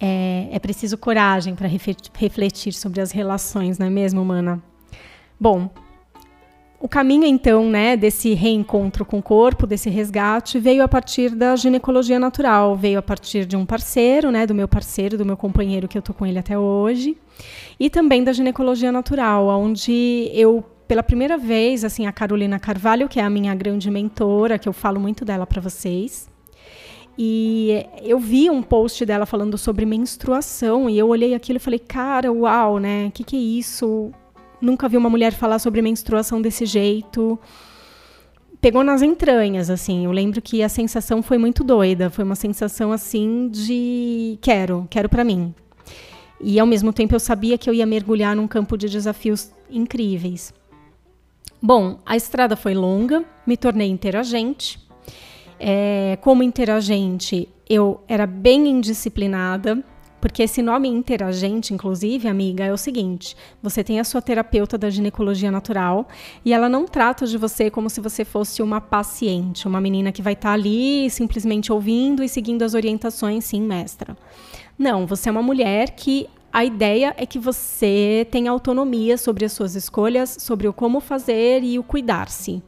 é, 0.00 0.48
é 0.52 0.58
preciso 0.58 0.98
coragem 0.98 1.54
para 1.54 1.66
refletir 1.66 2.74
sobre 2.74 3.00
as 3.00 3.10
relações, 3.10 3.78
não 3.78 3.86
é 3.86 3.90
mesmo, 3.90 4.22
Mana? 4.22 4.62
Bom, 5.40 5.70
o 6.84 6.88
caminho 6.88 7.24
então, 7.24 7.70
né, 7.70 7.96
desse 7.96 8.34
reencontro 8.34 9.06
com 9.06 9.18
o 9.18 9.22
corpo, 9.22 9.66
desse 9.66 9.88
resgate, 9.88 10.58
veio 10.58 10.82
a 10.82 10.86
partir 10.86 11.30
da 11.30 11.56
ginecologia 11.56 12.18
natural, 12.18 12.76
veio 12.76 12.98
a 12.98 13.02
partir 13.02 13.46
de 13.46 13.56
um 13.56 13.64
parceiro, 13.64 14.30
né, 14.30 14.46
do 14.46 14.54
meu 14.54 14.68
parceiro, 14.68 15.16
do 15.16 15.24
meu 15.24 15.34
companheiro 15.34 15.88
que 15.88 15.96
eu 15.96 16.02
tô 16.02 16.12
com 16.12 16.26
ele 16.26 16.38
até 16.38 16.58
hoje, 16.58 17.16
e 17.80 17.88
também 17.88 18.22
da 18.22 18.34
ginecologia 18.34 18.92
natural, 18.92 19.48
onde 19.48 20.30
eu 20.34 20.62
pela 20.86 21.02
primeira 21.02 21.38
vez, 21.38 21.84
assim, 21.84 22.06
a 22.06 22.12
Carolina 22.12 22.58
Carvalho, 22.58 23.08
que 23.08 23.18
é 23.18 23.22
a 23.22 23.30
minha 23.30 23.54
grande 23.54 23.90
mentora, 23.90 24.58
que 24.58 24.68
eu 24.68 24.72
falo 24.74 25.00
muito 25.00 25.24
dela 25.24 25.46
para 25.46 25.62
vocês, 25.62 26.28
e 27.16 27.86
eu 28.02 28.18
vi 28.18 28.50
um 28.50 28.62
post 28.62 29.06
dela 29.06 29.24
falando 29.24 29.56
sobre 29.56 29.86
menstruação 29.86 30.90
e 30.90 30.98
eu 30.98 31.08
olhei 31.08 31.34
aquilo 31.34 31.56
e 31.56 31.60
falei, 31.60 31.78
cara, 31.78 32.30
uau, 32.30 32.78
né? 32.78 33.06
O 33.06 33.10
que, 33.10 33.24
que 33.24 33.36
é 33.36 33.40
isso? 33.40 34.12
Nunca 34.64 34.88
vi 34.88 34.96
uma 34.96 35.10
mulher 35.10 35.32
falar 35.32 35.58
sobre 35.58 35.82
menstruação 35.82 36.40
desse 36.40 36.64
jeito. 36.64 37.38
Pegou 38.60 38.82
nas 38.82 39.02
entranhas, 39.02 39.68
assim. 39.68 40.04
Eu 40.06 40.12
lembro 40.12 40.40
que 40.40 40.62
a 40.62 40.68
sensação 40.68 41.22
foi 41.22 41.36
muito 41.36 41.62
doida. 41.62 42.08
Foi 42.08 42.24
uma 42.24 42.34
sensação 42.34 42.90
assim 42.90 43.48
de 43.50 44.38
quero, 44.40 44.86
quero 44.88 45.08
para 45.08 45.22
mim. 45.24 45.54
E 46.40 46.58
ao 46.58 46.66
mesmo 46.66 46.92
tempo 46.92 47.14
eu 47.14 47.20
sabia 47.20 47.58
que 47.58 47.68
eu 47.68 47.74
ia 47.74 47.86
mergulhar 47.86 48.34
num 48.34 48.48
campo 48.48 48.76
de 48.76 48.88
desafios 48.88 49.50
incríveis. 49.70 50.52
Bom, 51.60 51.98
a 52.04 52.16
estrada 52.16 52.56
foi 52.56 52.74
longa, 52.74 53.24
me 53.46 53.56
tornei 53.56 53.88
interagente 53.88 54.84
é, 55.58 56.18
como 56.20 56.42
interagente, 56.42 57.48
eu 57.68 58.02
era 58.08 58.26
bem 58.26 58.68
indisciplinada, 58.68 59.82
porque 60.24 60.42
esse 60.42 60.62
nome 60.62 60.88
interagente, 60.88 61.74
inclusive, 61.74 62.26
amiga, 62.26 62.64
é 62.64 62.72
o 62.72 62.78
seguinte: 62.78 63.36
você 63.62 63.84
tem 63.84 64.00
a 64.00 64.04
sua 64.04 64.22
terapeuta 64.22 64.78
da 64.78 64.88
ginecologia 64.88 65.50
natural 65.50 66.08
e 66.42 66.54
ela 66.54 66.66
não 66.66 66.86
trata 66.86 67.26
de 67.26 67.36
você 67.36 67.70
como 67.70 67.90
se 67.90 68.00
você 68.00 68.24
fosse 68.24 68.62
uma 68.62 68.80
paciente, 68.80 69.68
uma 69.68 69.82
menina 69.82 70.10
que 70.10 70.22
vai 70.22 70.32
estar 70.32 70.48
tá 70.48 70.54
ali 70.54 71.10
simplesmente 71.10 71.70
ouvindo 71.70 72.24
e 72.24 72.28
seguindo 72.30 72.62
as 72.62 72.72
orientações, 72.72 73.44
sim, 73.44 73.60
mestra. 73.60 74.16
Não, 74.78 75.06
você 75.06 75.28
é 75.28 75.32
uma 75.32 75.42
mulher 75.42 75.90
que 75.90 76.26
a 76.50 76.64
ideia 76.64 77.14
é 77.18 77.26
que 77.26 77.38
você 77.38 78.26
tenha 78.30 78.50
autonomia 78.50 79.18
sobre 79.18 79.44
as 79.44 79.52
suas 79.52 79.74
escolhas, 79.74 80.38
sobre 80.40 80.66
o 80.66 80.72
como 80.72 81.00
fazer 81.00 81.62
e 81.62 81.78
o 81.78 81.82
cuidar-se. 81.82 82.62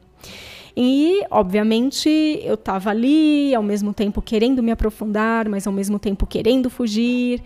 E, 0.79 1.25
obviamente, 1.31 2.07
eu 2.43 2.53
estava 2.53 2.91
ali, 2.91 3.55
ao 3.55 3.63
mesmo 3.63 3.95
tempo 3.95 4.21
querendo 4.21 4.61
me 4.61 4.69
aprofundar, 4.69 5.49
mas 5.49 5.65
ao 5.65 5.73
mesmo 5.73 5.97
tempo 5.97 6.27
querendo 6.27 6.69
fugir. 6.69 7.41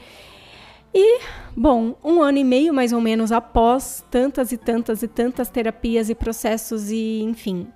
E, 0.94 1.22
bom, 1.56 1.96
um 2.04 2.22
ano 2.22 2.40
e 2.40 2.44
meio 2.44 2.74
mais 2.74 2.92
ou 2.92 3.00
menos 3.00 3.32
após 3.32 4.04
tantas 4.12 4.52
e 4.52 4.58
tantas 4.58 5.02
e 5.02 5.08
tantas 5.08 5.50
terapias 5.50 6.10
e 6.10 6.14
processos, 6.14 6.92
e 6.92 7.22
enfim, 7.22 7.68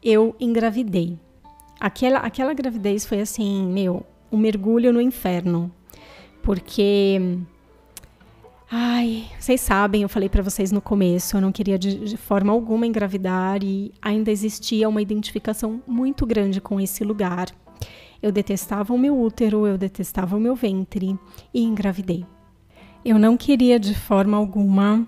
eu 0.00 0.36
engravidei. 0.38 1.18
Aquela, 1.80 2.20
aquela 2.20 2.54
gravidez 2.54 3.04
foi 3.04 3.20
assim, 3.20 3.66
meu, 3.66 4.06
um 4.30 4.38
mergulho 4.38 4.92
no 4.92 5.00
inferno. 5.00 5.68
Porque 6.44 7.20
Ai, 8.74 9.26
vocês 9.38 9.60
sabem, 9.60 10.00
eu 10.00 10.08
falei 10.08 10.30
para 10.30 10.42
vocês 10.42 10.72
no 10.72 10.80
começo, 10.80 11.36
eu 11.36 11.42
não 11.42 11.52
queria 11.52 11.78
de, 11.78 12.06
de, 12.06 12.16
forma 12.16 12.50
alguma 12.50 12.86
engravidar 12.86 13.62
e 13.62 13.92
ainda 14.00 14.30
existia 14.30 14.88
uma 14.88 15.02
identificação 15.02 15.82
muito 15.86 16.24
grande 16.24 16.58
com 16.58 16.80
esse 16.80 17.04
lugar. 17.04 17.50
Eu 18.22 18.32
detestava 18.32 18.94
o 18.94 18.98
meu 18.98 19.20
útero, 19.20 19.66
eu 19.66 19.76
detestava 19.76 20.38
o 20.38 20.40
meu 20.40 20.56
ventre 20.56 21.18
e 21.52 21.62
engravidei. 21.62 22.24
Eu 23.04 23.18
não 23.18 23.36
queria 23.36 23.78
de 23.78 23.94
forma 23.94 24.38
alguma, 24.38 25.06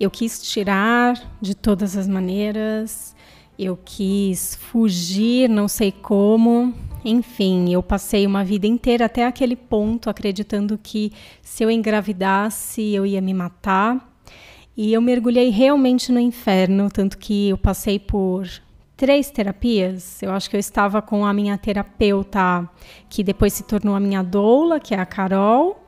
eu 0.00 0.10
quis 0.10 0.40
tirar 0.40 1.36
de 1.38 1.54
todas 1.54 1.98
as 1.98 2.08
maneiras, 2.08 3.14
eu 3.58 3.78
quis 3.84 4.54
fugir, 4.54 5.50
não 5.50 5.68
sei 5.68 5.92
como, 5.92 6.72
enfim, 7.04 7.72
eu 7.72 7.82
passei 7.82 8.26
uma 8.26 8.44
vida 8.44 8.66
inteira 8.66 9.06
até 9.06 9.26
aquele 9.26 9.56
ponto 9.56 10.08
acreditando 10.08 10.78
que 10.80 11.12
se 11.42 11.64
eu 11.64 11.70
engravidasse 11.70 12.94
eu 12.94 13.04
ia 13.04 13.20
me 13.20 13.34
matar. 13.34 14.10
E 14.76 14.92
eu 14.92 15.02
mergulhei 15.02 15.50
realmente 15.50 16.10
no 16.10 16.18
inferno, 16.18 16.88
tanto 16.90 17.18
que 17.18 17.50
eu 17.50 17.58
passei 17.58 17.98
por 17.98 18.48
três 18.96 19.30
terapias. 19.30 20.22
Eu 20.22 20.32
acho 20.32 20.48
que 20.48 20.56
eu 20.56 20.60
estava 20.60 21.02
com 21.02 21.26
a 21.26 21.32
minha 21.34 21.58
terapeuta, 21.58 22.68
que 23.10 23.22
depois 23.22 23.52
se 23.52 23.64
tornou 23.64 23.94
a 23.94 24.00
minha 24.00 24.22
doula, 24.22 24.80
que 24.80 24.94
é 24.94 24.98
a 24.98 25.04
Carol, 25.04 25.84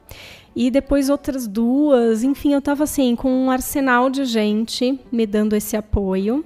e 0.55 0.71
depois 0.71 1.09
outras 1.09 1.47
duas. 1.47 2.23
Enfim, 2.23 2.53
eu 2.53 2.59
estava 2.59 2.85
assim 2.85 3.17
com 3.17 3.31
um 3.31 3.51
arsenal 3.51 4.11
de 4.11 4.25
gente 4.25 5.01
me 5.11 5.27
dando 5.27 5.55
esse 5.55 5.77
apoio. 5.77 6.45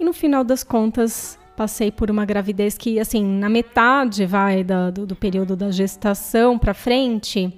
E 0.00 0.04
no 0.04 0.12
final 0.12 0.42
das 0.42 0.64
contas, 0.64 1.38
passei 1.56 1.90
por 1.90 2.10
uma 2.10 2.24
gravidez 2.24 2.76
que, 2.76 2.98
assim, 2.98 3.24
na 3.24 3.48
metade, 3.48 4.26
vai, 4.26 4.64
da, 4.64 4.90
do, 4.90 5.06
do 5.06 5.16
período 5.16 5.54
da 5.54 5.70
gestação 5.70 6.58
para 6.58 6.74
frente, 6.74 7.52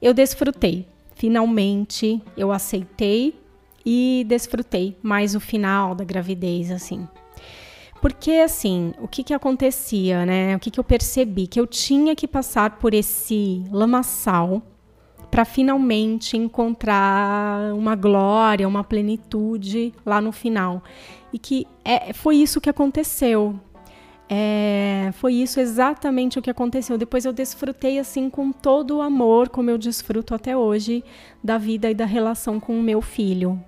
eu 0.00 0.12
desfrutei. 0.12 0.86
Finalmente, 1.14 2.22
eu 2.36 2.52
aceitei 2.52 3.34
e 3.84 4.24
desfrutei 4.28 4.96
mais 5.02 5.34
o 5.34 5.40
final 5.40 5.94
da 5.94 6.04
gravidez, 6.04 6.70
assim. 6.70 7.08
Porque, 8.00 8.32
assim, 8.32 8.92
o 9.00 9.08
que 9.08 9.24
que 9.24 9.34
acontecia, 9.34 10.24
né? 10.24 10.54
O 10.54 10.60
que 10.60 10.70
que 10.70 10.78
eu 10.78 10.84
percebi? 10.84 11.46
Que 11.46 11.58
eu 11.58 11.66
tinha 11.66 12.14
que 12.14 12.28
passar 12.28 12.78
por 12.78 12.94
esse 12.94 13.64
lamaçal 13.72 14.62
para 15.30 15.44
finalmente 15.44 16.36
encontrar 16.36 17.72
uma 17.74 17.94
glória, 17.94 18.66
uma 18.66 18.84
plenitude 18.84 19.92
lá 20.04 20.20
no 20.20 20.32
final. 20.32 20.82
E 21.32 21.38
que 21.38 21.66
é, 21.84 22.12
foi 22.12 22.36
isso 22.36 22.60
que 22.60 22.70
aconteceu. 22.70 23.58
É, 24.30 25.10
foi 25.14 25.34
isso 25.34 25.58
exatamente 25.58 26.38
o 26.38 26.42
que 26.42 26.50
aconteceu. 26.50 26.98
Depois 26.98 27.24
eu 27.24 27.32
desfrutei 27.32 27.98
assim 27.98 28.28
com 28.28 28.52
todo 28.52 28.98
o 28.98 29.02
amor, 29.02 29.48
como 29.48 29.70
eu 29.70 29.78
desfruto 29.78 30.34
até 30.34 30.56
hoje, 30.56 31.02
da 31.42 31.56
vida 31.56 31.90
e 31.90 31.94
da 31.94 32.04
relação 32.04 32.60
com 32.60 32.78
o 32.78 32.82
meu 32.82 33.00
filho. 33.00 33.62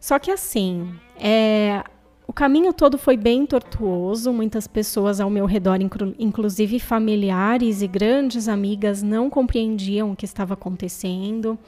Só 0.00 0.18
que 0.18 0.30
assim, 0.30 0.92
é, 1.16 1.84
o 2.26 2.32
caminho 2.32 2.72
todo 2.72 2.96
foi 2.96 3.16
bem 3.16 3.44
tortuoso, 3.44 4.32
muitas 4.32 4.66
pessoas 4.66 5.20
ao 5.20 5.28
meu 5.28 5.46
redor, 5.46 5.78
inclusive 6.18 6.78
familiares 6.78 7.82
e 7.82 7.86
grandes 7.86 8.48
amigas, 8.48 9.02
não 9.02 9.28
compreendiam 9.28 10.12
o 10.12 10.16
que 10.16 10.24
estava 10.24 10.54
acontecendo. 10.54 11.58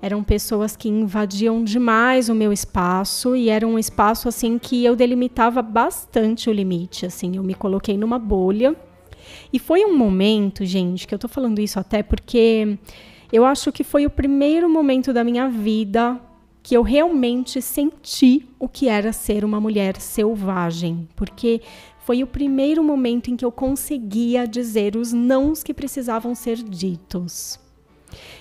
Eram 0.00 0.22
pessoas 0.22 0.76
que 0.76 0.88
invadiam 0.88 1.64
demais 1.64 2.28
o 2.28 2.34
meu 2.34 2.52
espaço 2.52 3.34
e 3.34 3.48
era 3.48 3.66
um 3.66 3.78
espaço 3.78 4.28
assim 4.28 4.58
que 4.58 4.84
eu 4.84 4.94
delimitava 4.94 5.60
bastante 5.60 6.48
o 6.48 6.52
limite, 6.52 7.04
assim, 7.04 7.36
eu 7.36 7.42
me 7.42 7.54
coloquei 7.54 7.96
numa 7.96 8.18
bolha. 8.18 8.76
E 9.52 9.58
foi 9.58 9.84
um 9.84 9.96
momento, 9.96 10.64
gente, 10.64 11.06
que 11.06 11.14
eu 11.14 11.18
tô 11.18 11.28
falando 11.28 11.60
isso 11.60 11.78
até 11.80 12.02
porque 12.02 12.78
eu 13.32 13.44
acho 13.44 13.72
que 13.72 13.82
foi 13.82 14.06
o 14.06 14.10
primeiro 14.10 14.70
momento 14.70 15.12
da 15.12 15.24
minha 15.24 15.48
vida 15.48 16.20
que 16.62 16.76
eu 16.76 16.82
realmente 16.82 17.62
senti 17.62 18.46
o 18.58 18.68
que 18.68 18.88
era 18.88 19.12
ser 19.12 19.44
uma 19.44 19.60
mulher 19.60 20.00
selvagem, 20.00 21.08
porque 21.16 21.62
foi 22.00 22.22
o 22.22 22.26
primeiro 22.26 22.84
momento 22.84 23.30
em 23.30 23.36
que 23.36 23.44
eu 23.44 23.52
conseguia 23.52 24.46
dizer 24.46 24.96
os 24.96 25.12
nãos 25.12 25.62
que 25.62 25.74
precisavam 25.74 26.34
ser 26.34 26.56
ditos. 26.56 27.58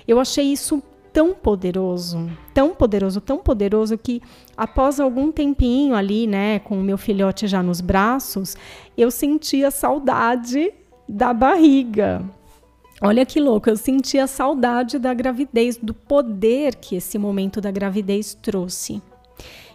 Eu 0.08 0.20
achei 0.20 0.46
isso 0.46 0.82
tão 1.18 1.34
poderoso, 1.34 2.30
tão 2.54 2.76
poderoso, 2.76 3.20
tão 3.20 3.40
poderoso 3.40 3.98
que 3.98 4.22
após 4.56 5.00
algum 5.00 5.32
tempinho 5.32 5.96
ali, 5.96 6.28
né, 6.28 6.60
com 6.60 6.78
o 6.78 6.84
meu 6.84 6.96
filhote 6.96 7.48
já 7.48 7.64
nos 7.64 7.82
braços, 7.82 8.56
eu 8.96 9.10
sentia 9.10 9.72
saudade 9.72 10.72
da 11.10 11.34
barriga. 11.34 12.24
Olha 13.02 13.26
que 13.26 13.40
louco, 13.40 13.68
eu 13.68 13.76
sentia 13.76 14.28
saudade 14.28 15.00
da 15.00 15.12
gravidez, 15.12 15.76
do 15.76 15.92
poder 15.92 16.76
que 16.76 16.98
esse 16.98 17.18
momento 17.18 17.60
da 17.60 17.72
gravidez 17.72 18.36
trouxe. 18.36 19.02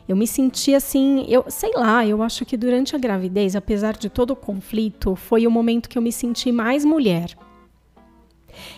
Eu 0.08 0.14
me 0.14 0.28
senti 0.28 0.76
assim, 0.76 1.26
eu 1.28 1.44
sei 1.48 1.72
lá, 1.74 2.06
eu 2.06 2.22
acho 2.22 2.44
que 2.44 2.56
durante 2.56 2.94
a 2.94 3.00
gravidez, 3.00 3.56
apesar 3.56 3.96
de 3.96 4.08
todo 4.08 4.30
o 4.30 4.36
conflito, 4.36 5.16
foi 5.16 5.44
o 5.44 5.50
momento 5.50 5.88
que 5.88 5.98
eu 5.98 6.02
me 6.02 6.12
senti 6.12 6.52
mais 6.52 6.84
mulher. 6.84 7.36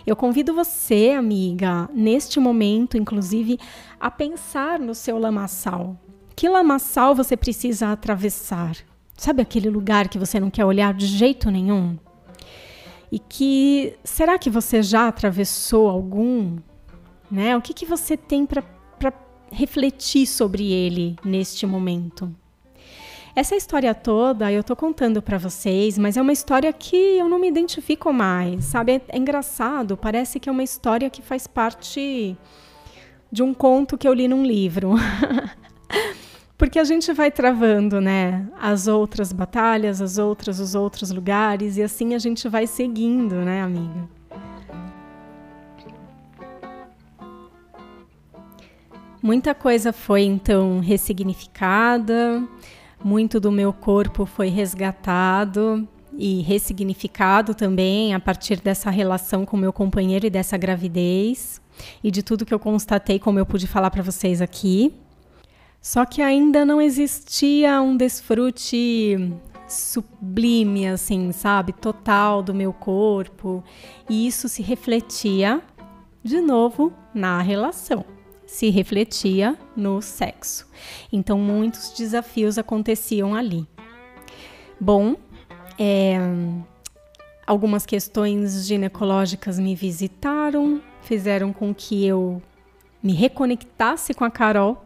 Eu 0.07 0.17
convido 0.17 0.55
você, 0.55 1.15
amiga, 1.17 1.89
neste 1.93 2.39
momento, 2.41 2.97
inclusive, 2.97 3.59
a 3.99 4.11
pensar 4.11 4.79
no 4.79 4.95
seu 4.95 5.19
lamaçal. 5.19 5.97
Que 6.37 6.49
lamaçal 6.49 7.15
você 7.15 7.37
precisa 7.37 7.93
atravessar? 7.93 8.77
Sabe 9.17 9.41
aquele 9.43 9.71
lugar 9.71 10.09
que 10.09 10.19
você 10.19 10.41
não 10.41 10.51
quer 10.51 10.65
olhar 10.65 10.93
de 10.93 11.07
jeito 11.07 11.51
nenhum? 11.51 11.97
E 13.11 13.19
que 13.19 13.97
será 14.03 14.39
que 14.39 14.51
você 14.51 14.83
já 14.83 15.07
atravessou 15.07 15.89
algum? 15.89 16.59
Né? 17.31 17.57
O 17.57 17.63
que, 17.63 17.73
que 17.73 17.87
você 17.87 18.17
tem 18.17 18.45
para 18.45 18.65
refletir 19.53 20.27
sobre 20.27 20.73
ele 20.73 21.17
neste 21.25 21.65
momento? 21.65 22.35
Essa 23.37 23.57
história 23.57 23.93
toda 23.93 24.53
eu 24.53 24.63
tô 24.63 24.77
contando 24.77 25.21
para 25.21 25.39
vocês, 25.39 25.99
mas 25.99 26.17
é 26.17 26.23
uma 26.23 26.33
história 26.33 26.73
que 26.73 26.97
eu 26.97 27.29
não 27.29 27.41
me 27.41 27.49
identifico 27.49 28.13
mais, 28.13 28.67
sabe? 28.67 28.93
É, 28.93 29.01
é 29.09 29.19
engraçado, 29.19 29.97
parece 29.97 30.39
que 30.39 30.49
é 30.49 30.53
uma 30.53 30.63
história 30.63 31.11
que 31.11 31.21
faz 31.21 31.45
parte 31.45 32.37
de 33.33 33.43
um 33.43 33.53
conto 33.53 33.99
que 33.99 34.07
eu 34.07 34.15
li 34.15 34.29
num 34.29 34.45
livro. 34.45 34.93
Porque 36.57 36.79
a 36.79 36.85
gente 36.85 37.13
vai 37.13 37.33
travando, 37.33 38.01
né, 38.01 38.47
as 38.61 38.87
outras 38.87 39.33
batalhas, 39.33 40.01
as 40.01 40.17
outras, 40.17 40.61
os 40.61 40.77
outros 40.77 41.11
lugares, 41.11 41.77
e 41.77 41.83
assim 41.83 42.15
a 42.15 42.19
gente 42.21 42.49
vai 42.49 42.69
seguindo, 42.69 43.35
né, 43.35 43.63
amiga? 43.63 44.09
Muita 49.21 49.53
coisa 49.55 49.93
foi 49.93 50.23
então 50.23 50.79
ressignificada, 50.79 52.47
muito 53.05 53.39
do 53.39 53.53
meu 53.53 53.71
corpo 53.71 54.25
foi 54.25 54.49
resgatado 54.49 55.87
e 56.17 56.41
ressignificado 56.41 57.55
também 57.55 58.15
a 58.15 58.21
partir 58.21 58.61
dessa 58.61 58.89
relação 58.89 59.45
com 59.45 59.59
meu 59.59 59.73
companheiro 59.73 60.27
e 60.27 60.31
dessa 60.31 60.57
gravidez 60.57 61.61
e 62.03 62.11
de 62.11 62.23
tudo 62.23 62.47
que 62.47 62.55
eu 62.55 62.59
constatei, 62.59 63.19
como 63.19 63.39
eu 63.39 63.45
pude 63.45 63.67
falar 63.67 63.91
para 63.91 64.03
vocês 64.03 64.41
aqui. 64.41 64.95
Só 65.83 66.07
que 66.07 66.23
ainda 66.23 66.65
não 66.65 66.81
existia 66.81 67.83
um 67.83 67.95
desfrute 67.95 69.33
sublime, 69.69 70.89
assim, 70.89 71.31
sabe? 71.31 71.75
Total 71.75 72.43
do 72.43 72.55
meu 72.55 72.73
corpo. 72.73 73.63
E 74.09 74.27
isso 74.27 74.49
se 74.49 74.63
refletia, 74.63 75.61
de 76.23 76.41
novo, 76.41 76.91
na 77.13 77.43
relação 77.43 78.14
se 78.47 78.71
refletia 78.71 79.59
no 79.77 80.01
sexo. 80.01 80.67
Então, 81.13 81.39
muitos 81.39 81.93
desafios 81.93 82.59
aconteciam 82.59 83.35
ali. 83.35 83.67
Bom, 84.81 85.17
é, 85.79 86.19
algumas 87.47 87.87
questões 87.87 88.67
ginecológicas 88.67 89.59
me 89.59 89.75
visitaram, 89.75 90.81
fizeram 91.03 91.53
com 91.53 91.75
que 91.75 92.07
eu 92.07 92.43
me 93.03 93.13
reconectasse 93.13 94.15
com 94.15 94.25
a 94.25 94.31
Carol. 94.31 94.85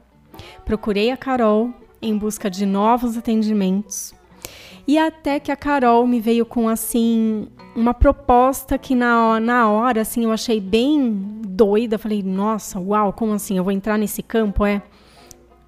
Procurei 0.64 1.10
a 1.10 1.16
Carol 1.16 1.72
em 2.00 2.16
busca 2.16 2.50
de 2.50 2.64
novos 2.64 3.16
atendimentos. 3.16 4.14
E 4.86 4.96
até 4.96 5.38
que 5.38 5.52
a 5.52 5.56
Carol 5.56 6.06
me 6.06 6.18
veio 6.18 6.46
com 6.46 6.68
assim 6.68 7.48
uma 7.76 7.92
proposta 7.92 8.78
que 8.78 8.94
na, 8.94 9.38
na 9.38 9.68
hora 9.70 10.00
assim 10.00 10.24
eu 10.24 10.32
achei 10.32 10.60
bem 10.60 11.40
doida. 11.46 11.98
Falei, 11.98 12.22
nossa, 12.22 12.80
uau, 12.80 13.12
como 13.12 13.32
assim? 13.34 13.58
Eu 13.58 13.64
vou 13.64 13.72
entrar 13.72 13.98
nesse 13.98 14.22
campo, 14.22 14.64
é? 14.64 14.82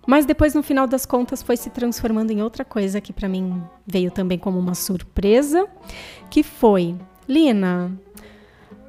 Mas 0.06 0.24
depois, 0.24 0.54
no 0.54 0.62
final 0.62 0.86
das 0.86 1.04
contas, 1.04 1.42
foi 1.42 1.56
se 1.56 1.70
transformando 1.70 2.30
em 2.30 2.42
outra 2.42 2.64
coisa 2.64 3.00
que 3.00 3.12
para 3.12 3.28
mim 3.28 3.62
veio 3.86 4.10
também 4.10 4.38
como 4.38 4.58
uma 4.58 4.74
surpresa, 4.74 5.68
que 6.30 6.42
foi, 6.42 6.96
Lina, 7.28 7.92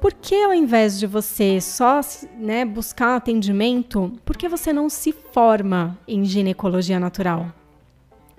por 0.00 0.12
que 0.14 0.34
ao 0.42 0.52
invés 0.52 0.98
de 0.98 1.06
você 1.06 1.60
só 1.60 2.00
né, 2.36 2.64
buscar 2.64 3.14
atendimento, 3.14 4.12
por 4.24 4.36
que 4.36 4.48
você 4.48 4.72
não 4.72 4.88
se 4.88 5.12
forma 5.12 5.96
em 6.08 6.24
ginecologia 6.24 6.98
natural? 6.98 7.52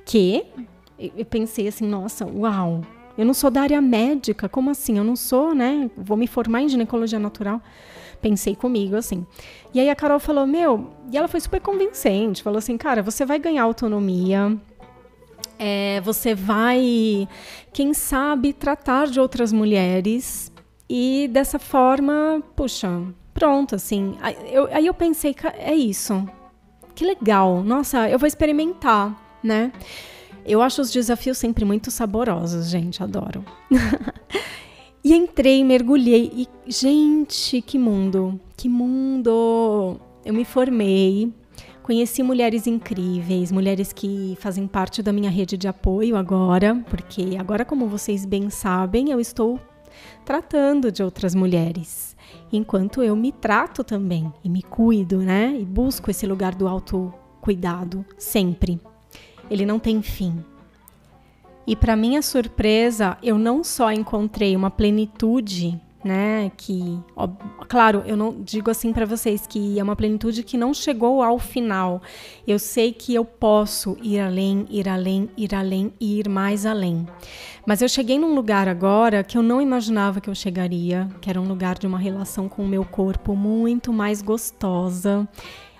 Que 0.03 0.45
eu 0.97 1.25
pensei 1.25 1.67
assim, 1.67 1.87
nossa, 1.87 2.25
uau, 2.25 2.81
eu 3.17 3.25
não 3.25 3.33
sou 3.33 3.51
da 3.51 3.61
área 3.61 3.81
médica, 3.81 4.49
como 4.49 4.69
assim? 4.69 4.97
Eu 4.97 5.03
não 5.03 5.15
sou, 5.15 5.53
né? 5.53 5.89
Vou 5.95 6.17
me 6.17 6.25
formar 6.25 6.61
em 6.61 6.69
ginecologia 6.69 7.19
natural. 7.19 7.61
Pensei 8.21 8.55
comigo 8.55 8.95
assim. 8.95 9.25
E 9.73 9.79
aí 9.79 9.89
a 9.89 9.95
Carol 9.95 10.19
falou: 10.19 10.47
Meu, 10.47 10.89
e 11.11 11.17
ela 11.17 11.27
foi 11.27 11.39
super 11.39 11.61
convincente. 11.61 12.41
Falou 12.41 12.57
assim: 12.57 12.77
Cara, 12.77 13.03
você 13.03 13.25
vai 13.25 13.37
ganhar 13.37 13.63
autonomia. 13.63 14.57
É, 15.59 16.01
você 16.01 16.33
vai, 16.33 17.27
quem 17.71 17.93
sabe, 17.93 18.51
tratar 18.53 19.07
de 19.07 19.19
outras 19.19 19.53
mulheres. 19.53 20.51
E 20.89 21.29
dessa 21.31 21.59
forma, 21.59 22.41
puxa, 22.55 22.89
pronto, 23.33 23.75
assim. 23.75 24.15
Aí 24.21 24.37
eu, 24.51 24.67
aí 24.73 24.87
eu 24.87 24.93
pensei: 24.93 25.35
É 25.57 25.75
isso. 25.75 26.27
Que 26.95 27.05
legal. 27.05 27.61
Nossa, 27.61 28.09
eu 28.09 28.17
vou 28.17 28.27
experimentar, 28.27 29.39
né? 29.43 29.71
Eu 30.45 30.61
acho 30.61 30.81
os 30.81 30.91
desafios 30.91 31.37
sempre 31.37 31.63
muito 31.63 31.89
saborosos, 31.89 32.69
gente, 32.69 33.01
adoro. 33.01 33.45
e 35.03 35.13
entrei, 35.13 35.63
mergulhei 35.63 36.31
e, 36.35 36.71
gente, 36.71 37.61
que 37.61 37.79
mundo, 37.79 38.39
que 38.57 38.67
mundo! 38.67 39.99
Eu 40.25 40.33
me 40.33 40.43
formei, 40.43 41.33
conheci 41.81 42.21
mulheres 42.23 42.67
incríveis, 42.67 43.51
mulheres 43.51 43.93
que 43.93 44.37
fazem 44.39 44.67
parte 44.67 45.01
da 45.01 45.13
minha 45.13 45.29
rede 45.29 45.57
de 45.57 45.67
apoio 45.67 46.17
agora, 46.17 46.75
porque 46.89 47.37
agora, 47.39 47.63
como 47.63 47.87
vocês 47.87 48.25
bem 48.25 48.49
sabem, 48.49 49.11
eu 49.11 49.19
estou 49.19 49.59
tratando 50.25 50.91
de 50.91 51.03
outras 51.03 51.35
mulheres, 51.35 52.17
enquanto 52.51 53.01
eu 53.01 53.15
me 53.15 53.31
trato 53.31 53.83
também 53.83 54.31
e 54.43 54.49
me 54.49 54.61
cuido, 54.61 55.19
né? 55.19 55.55
E 55.57 55.65
busco 55.65 56.11
esse 56.11 56.25
lugar 56.25 56.55
do 56.55 56.67
autocuidado 56.67 58.05
sempre 58.17 58.79
ele 59.49 59.65
não 59.65 59.79
tem 59.79 60.01
fim. 60.01 60.43
E 61.65 61.75
para 61.75 61.95
minha 61.95 62.21
surpresa, 62.21 63.17
eu 63.23 63.37
não 63.37 63.63
só 63.63 63.91
encontrei 63.91 64.55
uma 64.55 64.69
plenitude, 64.69 65.79
né, 66.03 66.51
que, 66.57 66.99
ó, 67.15 67.29
claro, 67.69 68.03
eu 68.05 68.17
não 68.17 68.41
digo 68.41 68.69
assim 68.69 68.91
para 68.91 69.05
vocês 69.05 69.47
que 69.47 69.79
é 69.79 69.83
uma 69.83 69.95
plenitude 69.95 70.43
que 70.43 70.57
não 70.57 70.73
chegou 70.73 71.23
ao 71.23 71.39
final. 71.39 72.01
Eu 72.45 72.59
sei 72.59 72.91
que 72.91 73.15
eu 73.15 73.23
posso 73.23 73.97
ir 74.01 74.19
além, 74.19 74.65
ir 74.69 74.89
além, 74.89 75.29
ir 75.37 75.55
além 75.55 75.93
e 75.99 76.19
ir 76.19 76.27
mais 76.27 76.65
além. 76.65 77.07
Mas 77.65 77.81
eu 77.81 77.87
cheguei 77.87 78.19
num 78.19 78.35
lugar 78.35 78.67
agora 78.67 79.23
que 79.23 79.37
eu 79.37 79.41
não 79.41 79.61
imaginava 79.61 80.19
que 80.19 80.29
eu 80.29 80.35
chegaria, 80.35 81.07
que 81.21 81.29
era 81.29 81.39
um 81.39 81.47
lugar 81.47 81.77
de 81.77 81.87
uma 81.87 81.97
relação 81.97 82.49
com 82.49 82.63
o 82.63 82.67
meu 82.67 82.83
corpo 82.83 83.33
muito 83.33 83.93
mais 83.93 84.21
gostosa 84.21 85.25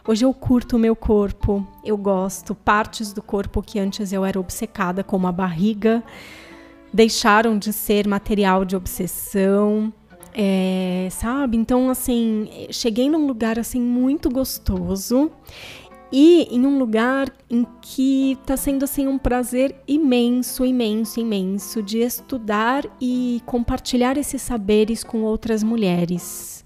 Hoje 0.06 0.26
eu 0.26 0.34
curto 0.34 0.76
o 0.76 0.80
meu 0.80 0.98
corpo, 0.98 1.66
eu 1.84 1.96
gosto. 1.96 2.54
Partes 2.54 3.13
do 3.13 3.22
corpo 3.22 3.62
que 3.62 3.80
antes 3.80 4.12
eu 4.12 4.26
era 4.26 4.38
obcecada, 4.38 5.02
como 5.02 5.28
a 5.28 5.32
barriga, 5.32 6.04
deixaram 6.92 7.58
de 7.58 7.72
ser 7.72 8.06
material 8.06 8.66
de 8.66 8.76
obsessão. 8.76 9.94
É, 10.36 11.08
sabe? 11.12 11.56
Então, 11.56 11.89
assim, 11.89 12.50
cheguei 12.72 13.10
num 13.10 13.28
lugar 13.28 13.58
assim 13.58 13.80
muito 13.80 14.30
gostoso 14.30 15.32
e 16.12 16.48
em 16.52 16.66
um 16.66 16.78
lugar 16.78 17.32
em 17.50 17.66
que 17.82 18.34
está 18.34 18.58
sendo 18.58 18.84
assim 18.84 19.08
um 19.08 19.18
prazer 19.18 19.76
imenso, 19.88 20.66
imenso, 20.66 21.20
imenso 21.20 21.82
de 21.82 22.00
estudar 22.00 22.84
e 23.00 23.42
compartilhar 23.46 24.18
esses 24.18 24.42
saberes 24.42 25.04
com 25.04 25.22
outras 25.22 25.63
mulheres. 25.63 26.66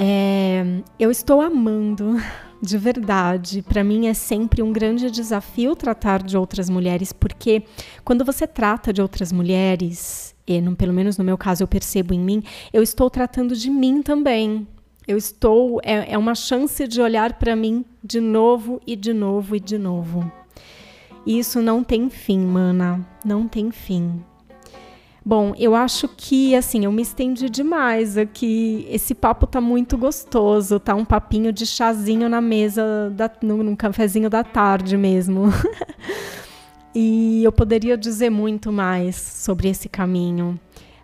É, 0.00 0.64
eu 0.96 1.10
estou 1.10 1.40
amando, 1.40 2.16
de 2.62 2.78
verdade. 2.78 3.62
Para 3.62 3.82
mim 3.82 4.06
é 4.06 4.14
sempre 4.14 4.62
um 4.62 4.72
grande 4.72 5.10
desafio 5.10 5.74
tratar 5.74 6.22
de 6.22 6.38
outras 6.38 6.70
mulheres, 6.70 7.12
porque 7.12 7.64
quando 8.04 8.24
você 8.24 8.46
trata 8.46 8.92
de 8.92 9.02
outras 9.02 9.32
mulheres, 9.32 10.36
e 10.46 10.62
pelo 10.76 10.92
menos 10.92 11.18
no 11.18 11.24
meu 11.24 11.36
caso 11.36 11.64
eu 11.64 11.66
percebo 11.68 12.14
em 12.14 12.20
mim, 12.20 12.44
eu 12.72 12.80
estou 12.80 13.10
tratando 13.10 13.56
de 13.56 13.68
mim 13.68 14.00
também. 14.00 14.68
Eu 15.06 15.16
estou. 15.16 15.80
É, 15.82 16.12
é 16.12 16.18
uma 16.18 16.34
chance 16.34 16.86
de 16.86 17.00
olhar 17.00 17.32
para 17.32 17.56
mim 17.56 17.84
de 18.04 18.20
novo 18.20 18.80
e 18.86 18.94
de 18.94 19.12
novo 19.12 19.56
e 19.56 19.60
de 19.60 19.78
novo. 19.78 20.30
E 21.26 21.38
isso 21.38 21.60
não 21.60 21.82
tem 21.82 22.08
fim, 22.08 22.38
mana. 22.38 23.04
Não 23.24 23.48
tem 23.48 23.70
fim. 23.72 24.22
Bom, 25.28 25.52
eu 25.58 25.74
acho 25.74 26.08
que 26.08 26.56
assim, 26.56 26.86
eu 26.86 26.90
me 26.90 27.02
estendi 27.02 27.50
demais 27.50 28.16
aqui. 28.16 28.86
Esse 28.88 29.14
papo 29.14 29.46
tá 29.46 29.60
muito 29.60 29.98
gostoso, 29.98 30.80
tá 30.80 30.94
um 30.94 31.04
papinho 31.04 31.52
de 31.52 31.66
chazinho 31.66 32.30
na 32.30 32.40
mesa, 32.40 33.12
da, 33.14 33.30
no, 33.42 33.62
num 33.62 33.76
cafezinho 33.76 34.30
da 34.30 34.42
tarde 34.42 34.96
mesmo. 34.96 35.52
e 36.96 37.44
eu 37.44 37.52
poderia 37.52 37.94
dizer 37.94 38.30
muito 38.30 38.72
mais 38.72 39.16
sobre 39.16 39.68
esse 39.68 39.86
caminho. 39.86 40.58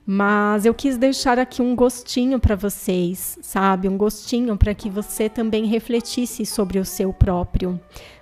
Mas 0.07 0.65
eu 0.65 0.73
quis 0.73 0.97
deixar 0.97 1.39
aqui 1.39 1.61
um 1.61 1.77
gostinho 1.77 2.41
para 2.41 2.57
vocês, 2.57 3.39
sabe? 3.43 3.91
Um 3.91 3.99
gostinho 3.99 4.57
para 4.57 4.73
que 4.73 4.89
você 4.89 5.29
também 5.29 5.67
refletisse 5.67 6.47
sobre 6.47 6.79
o 6.79 6.85
seu 6.87 7.13
próprio, 7.13 7.79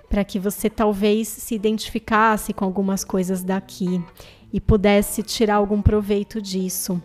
para 0.09 0.25
que 0.25 0.37
você 0.37 0.69
talvez 0.69 1.29
se 1.29 1.55
identificasse 1.55 2.51
com 2.51 2.65
algumas 2.65 3.05
coisas 3.05 3.41
daqui 3.41 4.03
e 4.53 4.61
pudesse 4.61 5.23
tirar 5.23 5.55
algum 5.55 5.81
proveito 5.81 6.39
disso. 6.39 7.01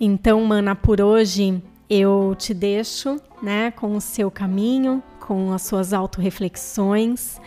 Então, 0.00 0.42
mana, 0.44 0.74
por 0.74 1.00
hoje 1.00 1.62
eu 1.88 2.34
te 2.36 2.54
deixo, 2.54 3.20
né, 3.42 3.70
com 3.70 3.94
o 3.94 4.00
seu 4.00 4.30
caminho, 4.30 5.02
com 5.20 5.52
as 5.52 5.62
suas 5.62 5.92
autorreflexões, 5.92 7.38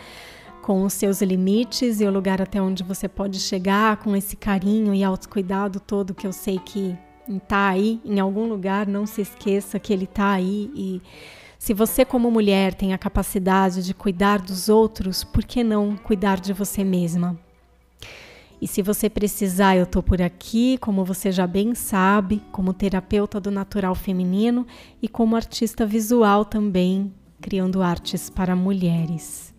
com 0.62 0.84
os 0.84 0.92
seus 0.92 1.20
limites 1.20 2.00
e 2.00 2.04
o 2.04 2.10
lugar 2.10 2.40
até 2.40 2.62
onde 2.62 2.82
você 2.82 3.08
pode 3.08 3.40
chegar, 3.40 3.96
com 3.96 4.14
esse 4.14 4.36
carinho 4.36 4.94
e 4.94 5.02
autocuidado 5.02 5.80
todo 5.80 6.14
que 6.14 6.26
eu 6.26 6.32
sei 6.32 6.58
que 6.58 6.96
está 7.28 7.68
aí 7.68 8.00
em 8.04 8.20
algum 8.20 8.46
lugar, 8.46 8.86
não 8.86 9.04
se 9.04 9.20
esqueça 9.20 9.78
que 9.78 9.92
ele 9.92 10.04
está 10.04 10.30
aí 10.30 10.70
e 10.74 11.02
se 11.58 11.74
você 11.74 12.04
como 12.04 12.30
mulher 12.30 12.72
tem 12.72 12.94
a 12.94 12.98
capacidade 12.98 13.82
de 13.82 13.92
cuidar 13.92 14.40
dos 14.40 14.68
outros, 14.68 15.24
por 15.24 15.44
que 15.44 15.64
não 15.64 15.96
cuidar 15.96 16.40
de 16.40 16.52
você 16.52 16.84
mesma? 16.84 17.36
E 18.60 18.66
se 18.66 18.82
você 18.82 19.08
precisar, 19.08 19.76
eu 19.76 19.84
estou 19.84 20.02
por 20.02 20.20
aqui, 20.20 20.78
como 20.78 21.04
você 21.04 21.30
já 21.30 21.46
bem 21.46 21.74
sabe, 21.74 22.42
como 22.50 22.72
terapeuta 22.72 23.40
do 23.40 23.50
natural 23.50 23.94
feminino 23.94 24.66
e 25.00 25.08
como 25.08 25.36
artista 25.36 25.86
visual 25.86 26.44
também, 26.44 27.12
criando 27.40 27.82
artes 27.82 28.28
para 28.28 28.56
mulheres. 28.56 29.54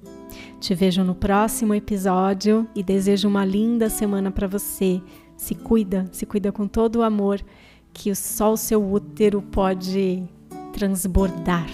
Te 0.60 0.76
vejo 0.76 1.04
no 1.04 1.16
próximo 1.16 1.74
episódio 1.74 2.68
e 2.76 2.84
desejo 2.84 3.30
uma 3.30 3.46
linda 3.46 3.90
semana 3.90 4.30
para 4.30 4.48
você. 4.48 5.02
Se 5.38 5.56
cuida, 5.56 6.06
se 6.12 6.26
cuida 6.26 6.52
com 6.52 6.68
todo 6.68 6.98
o 6.98 7.04
amor 7.04 7.42
que 7.94 8.14
só 8.14 8.54
o 8.54 8.58
seu 8.58 8.84
útero 8.92 9.42
pode 9.42 10.24
transbordar. 10.74 11.68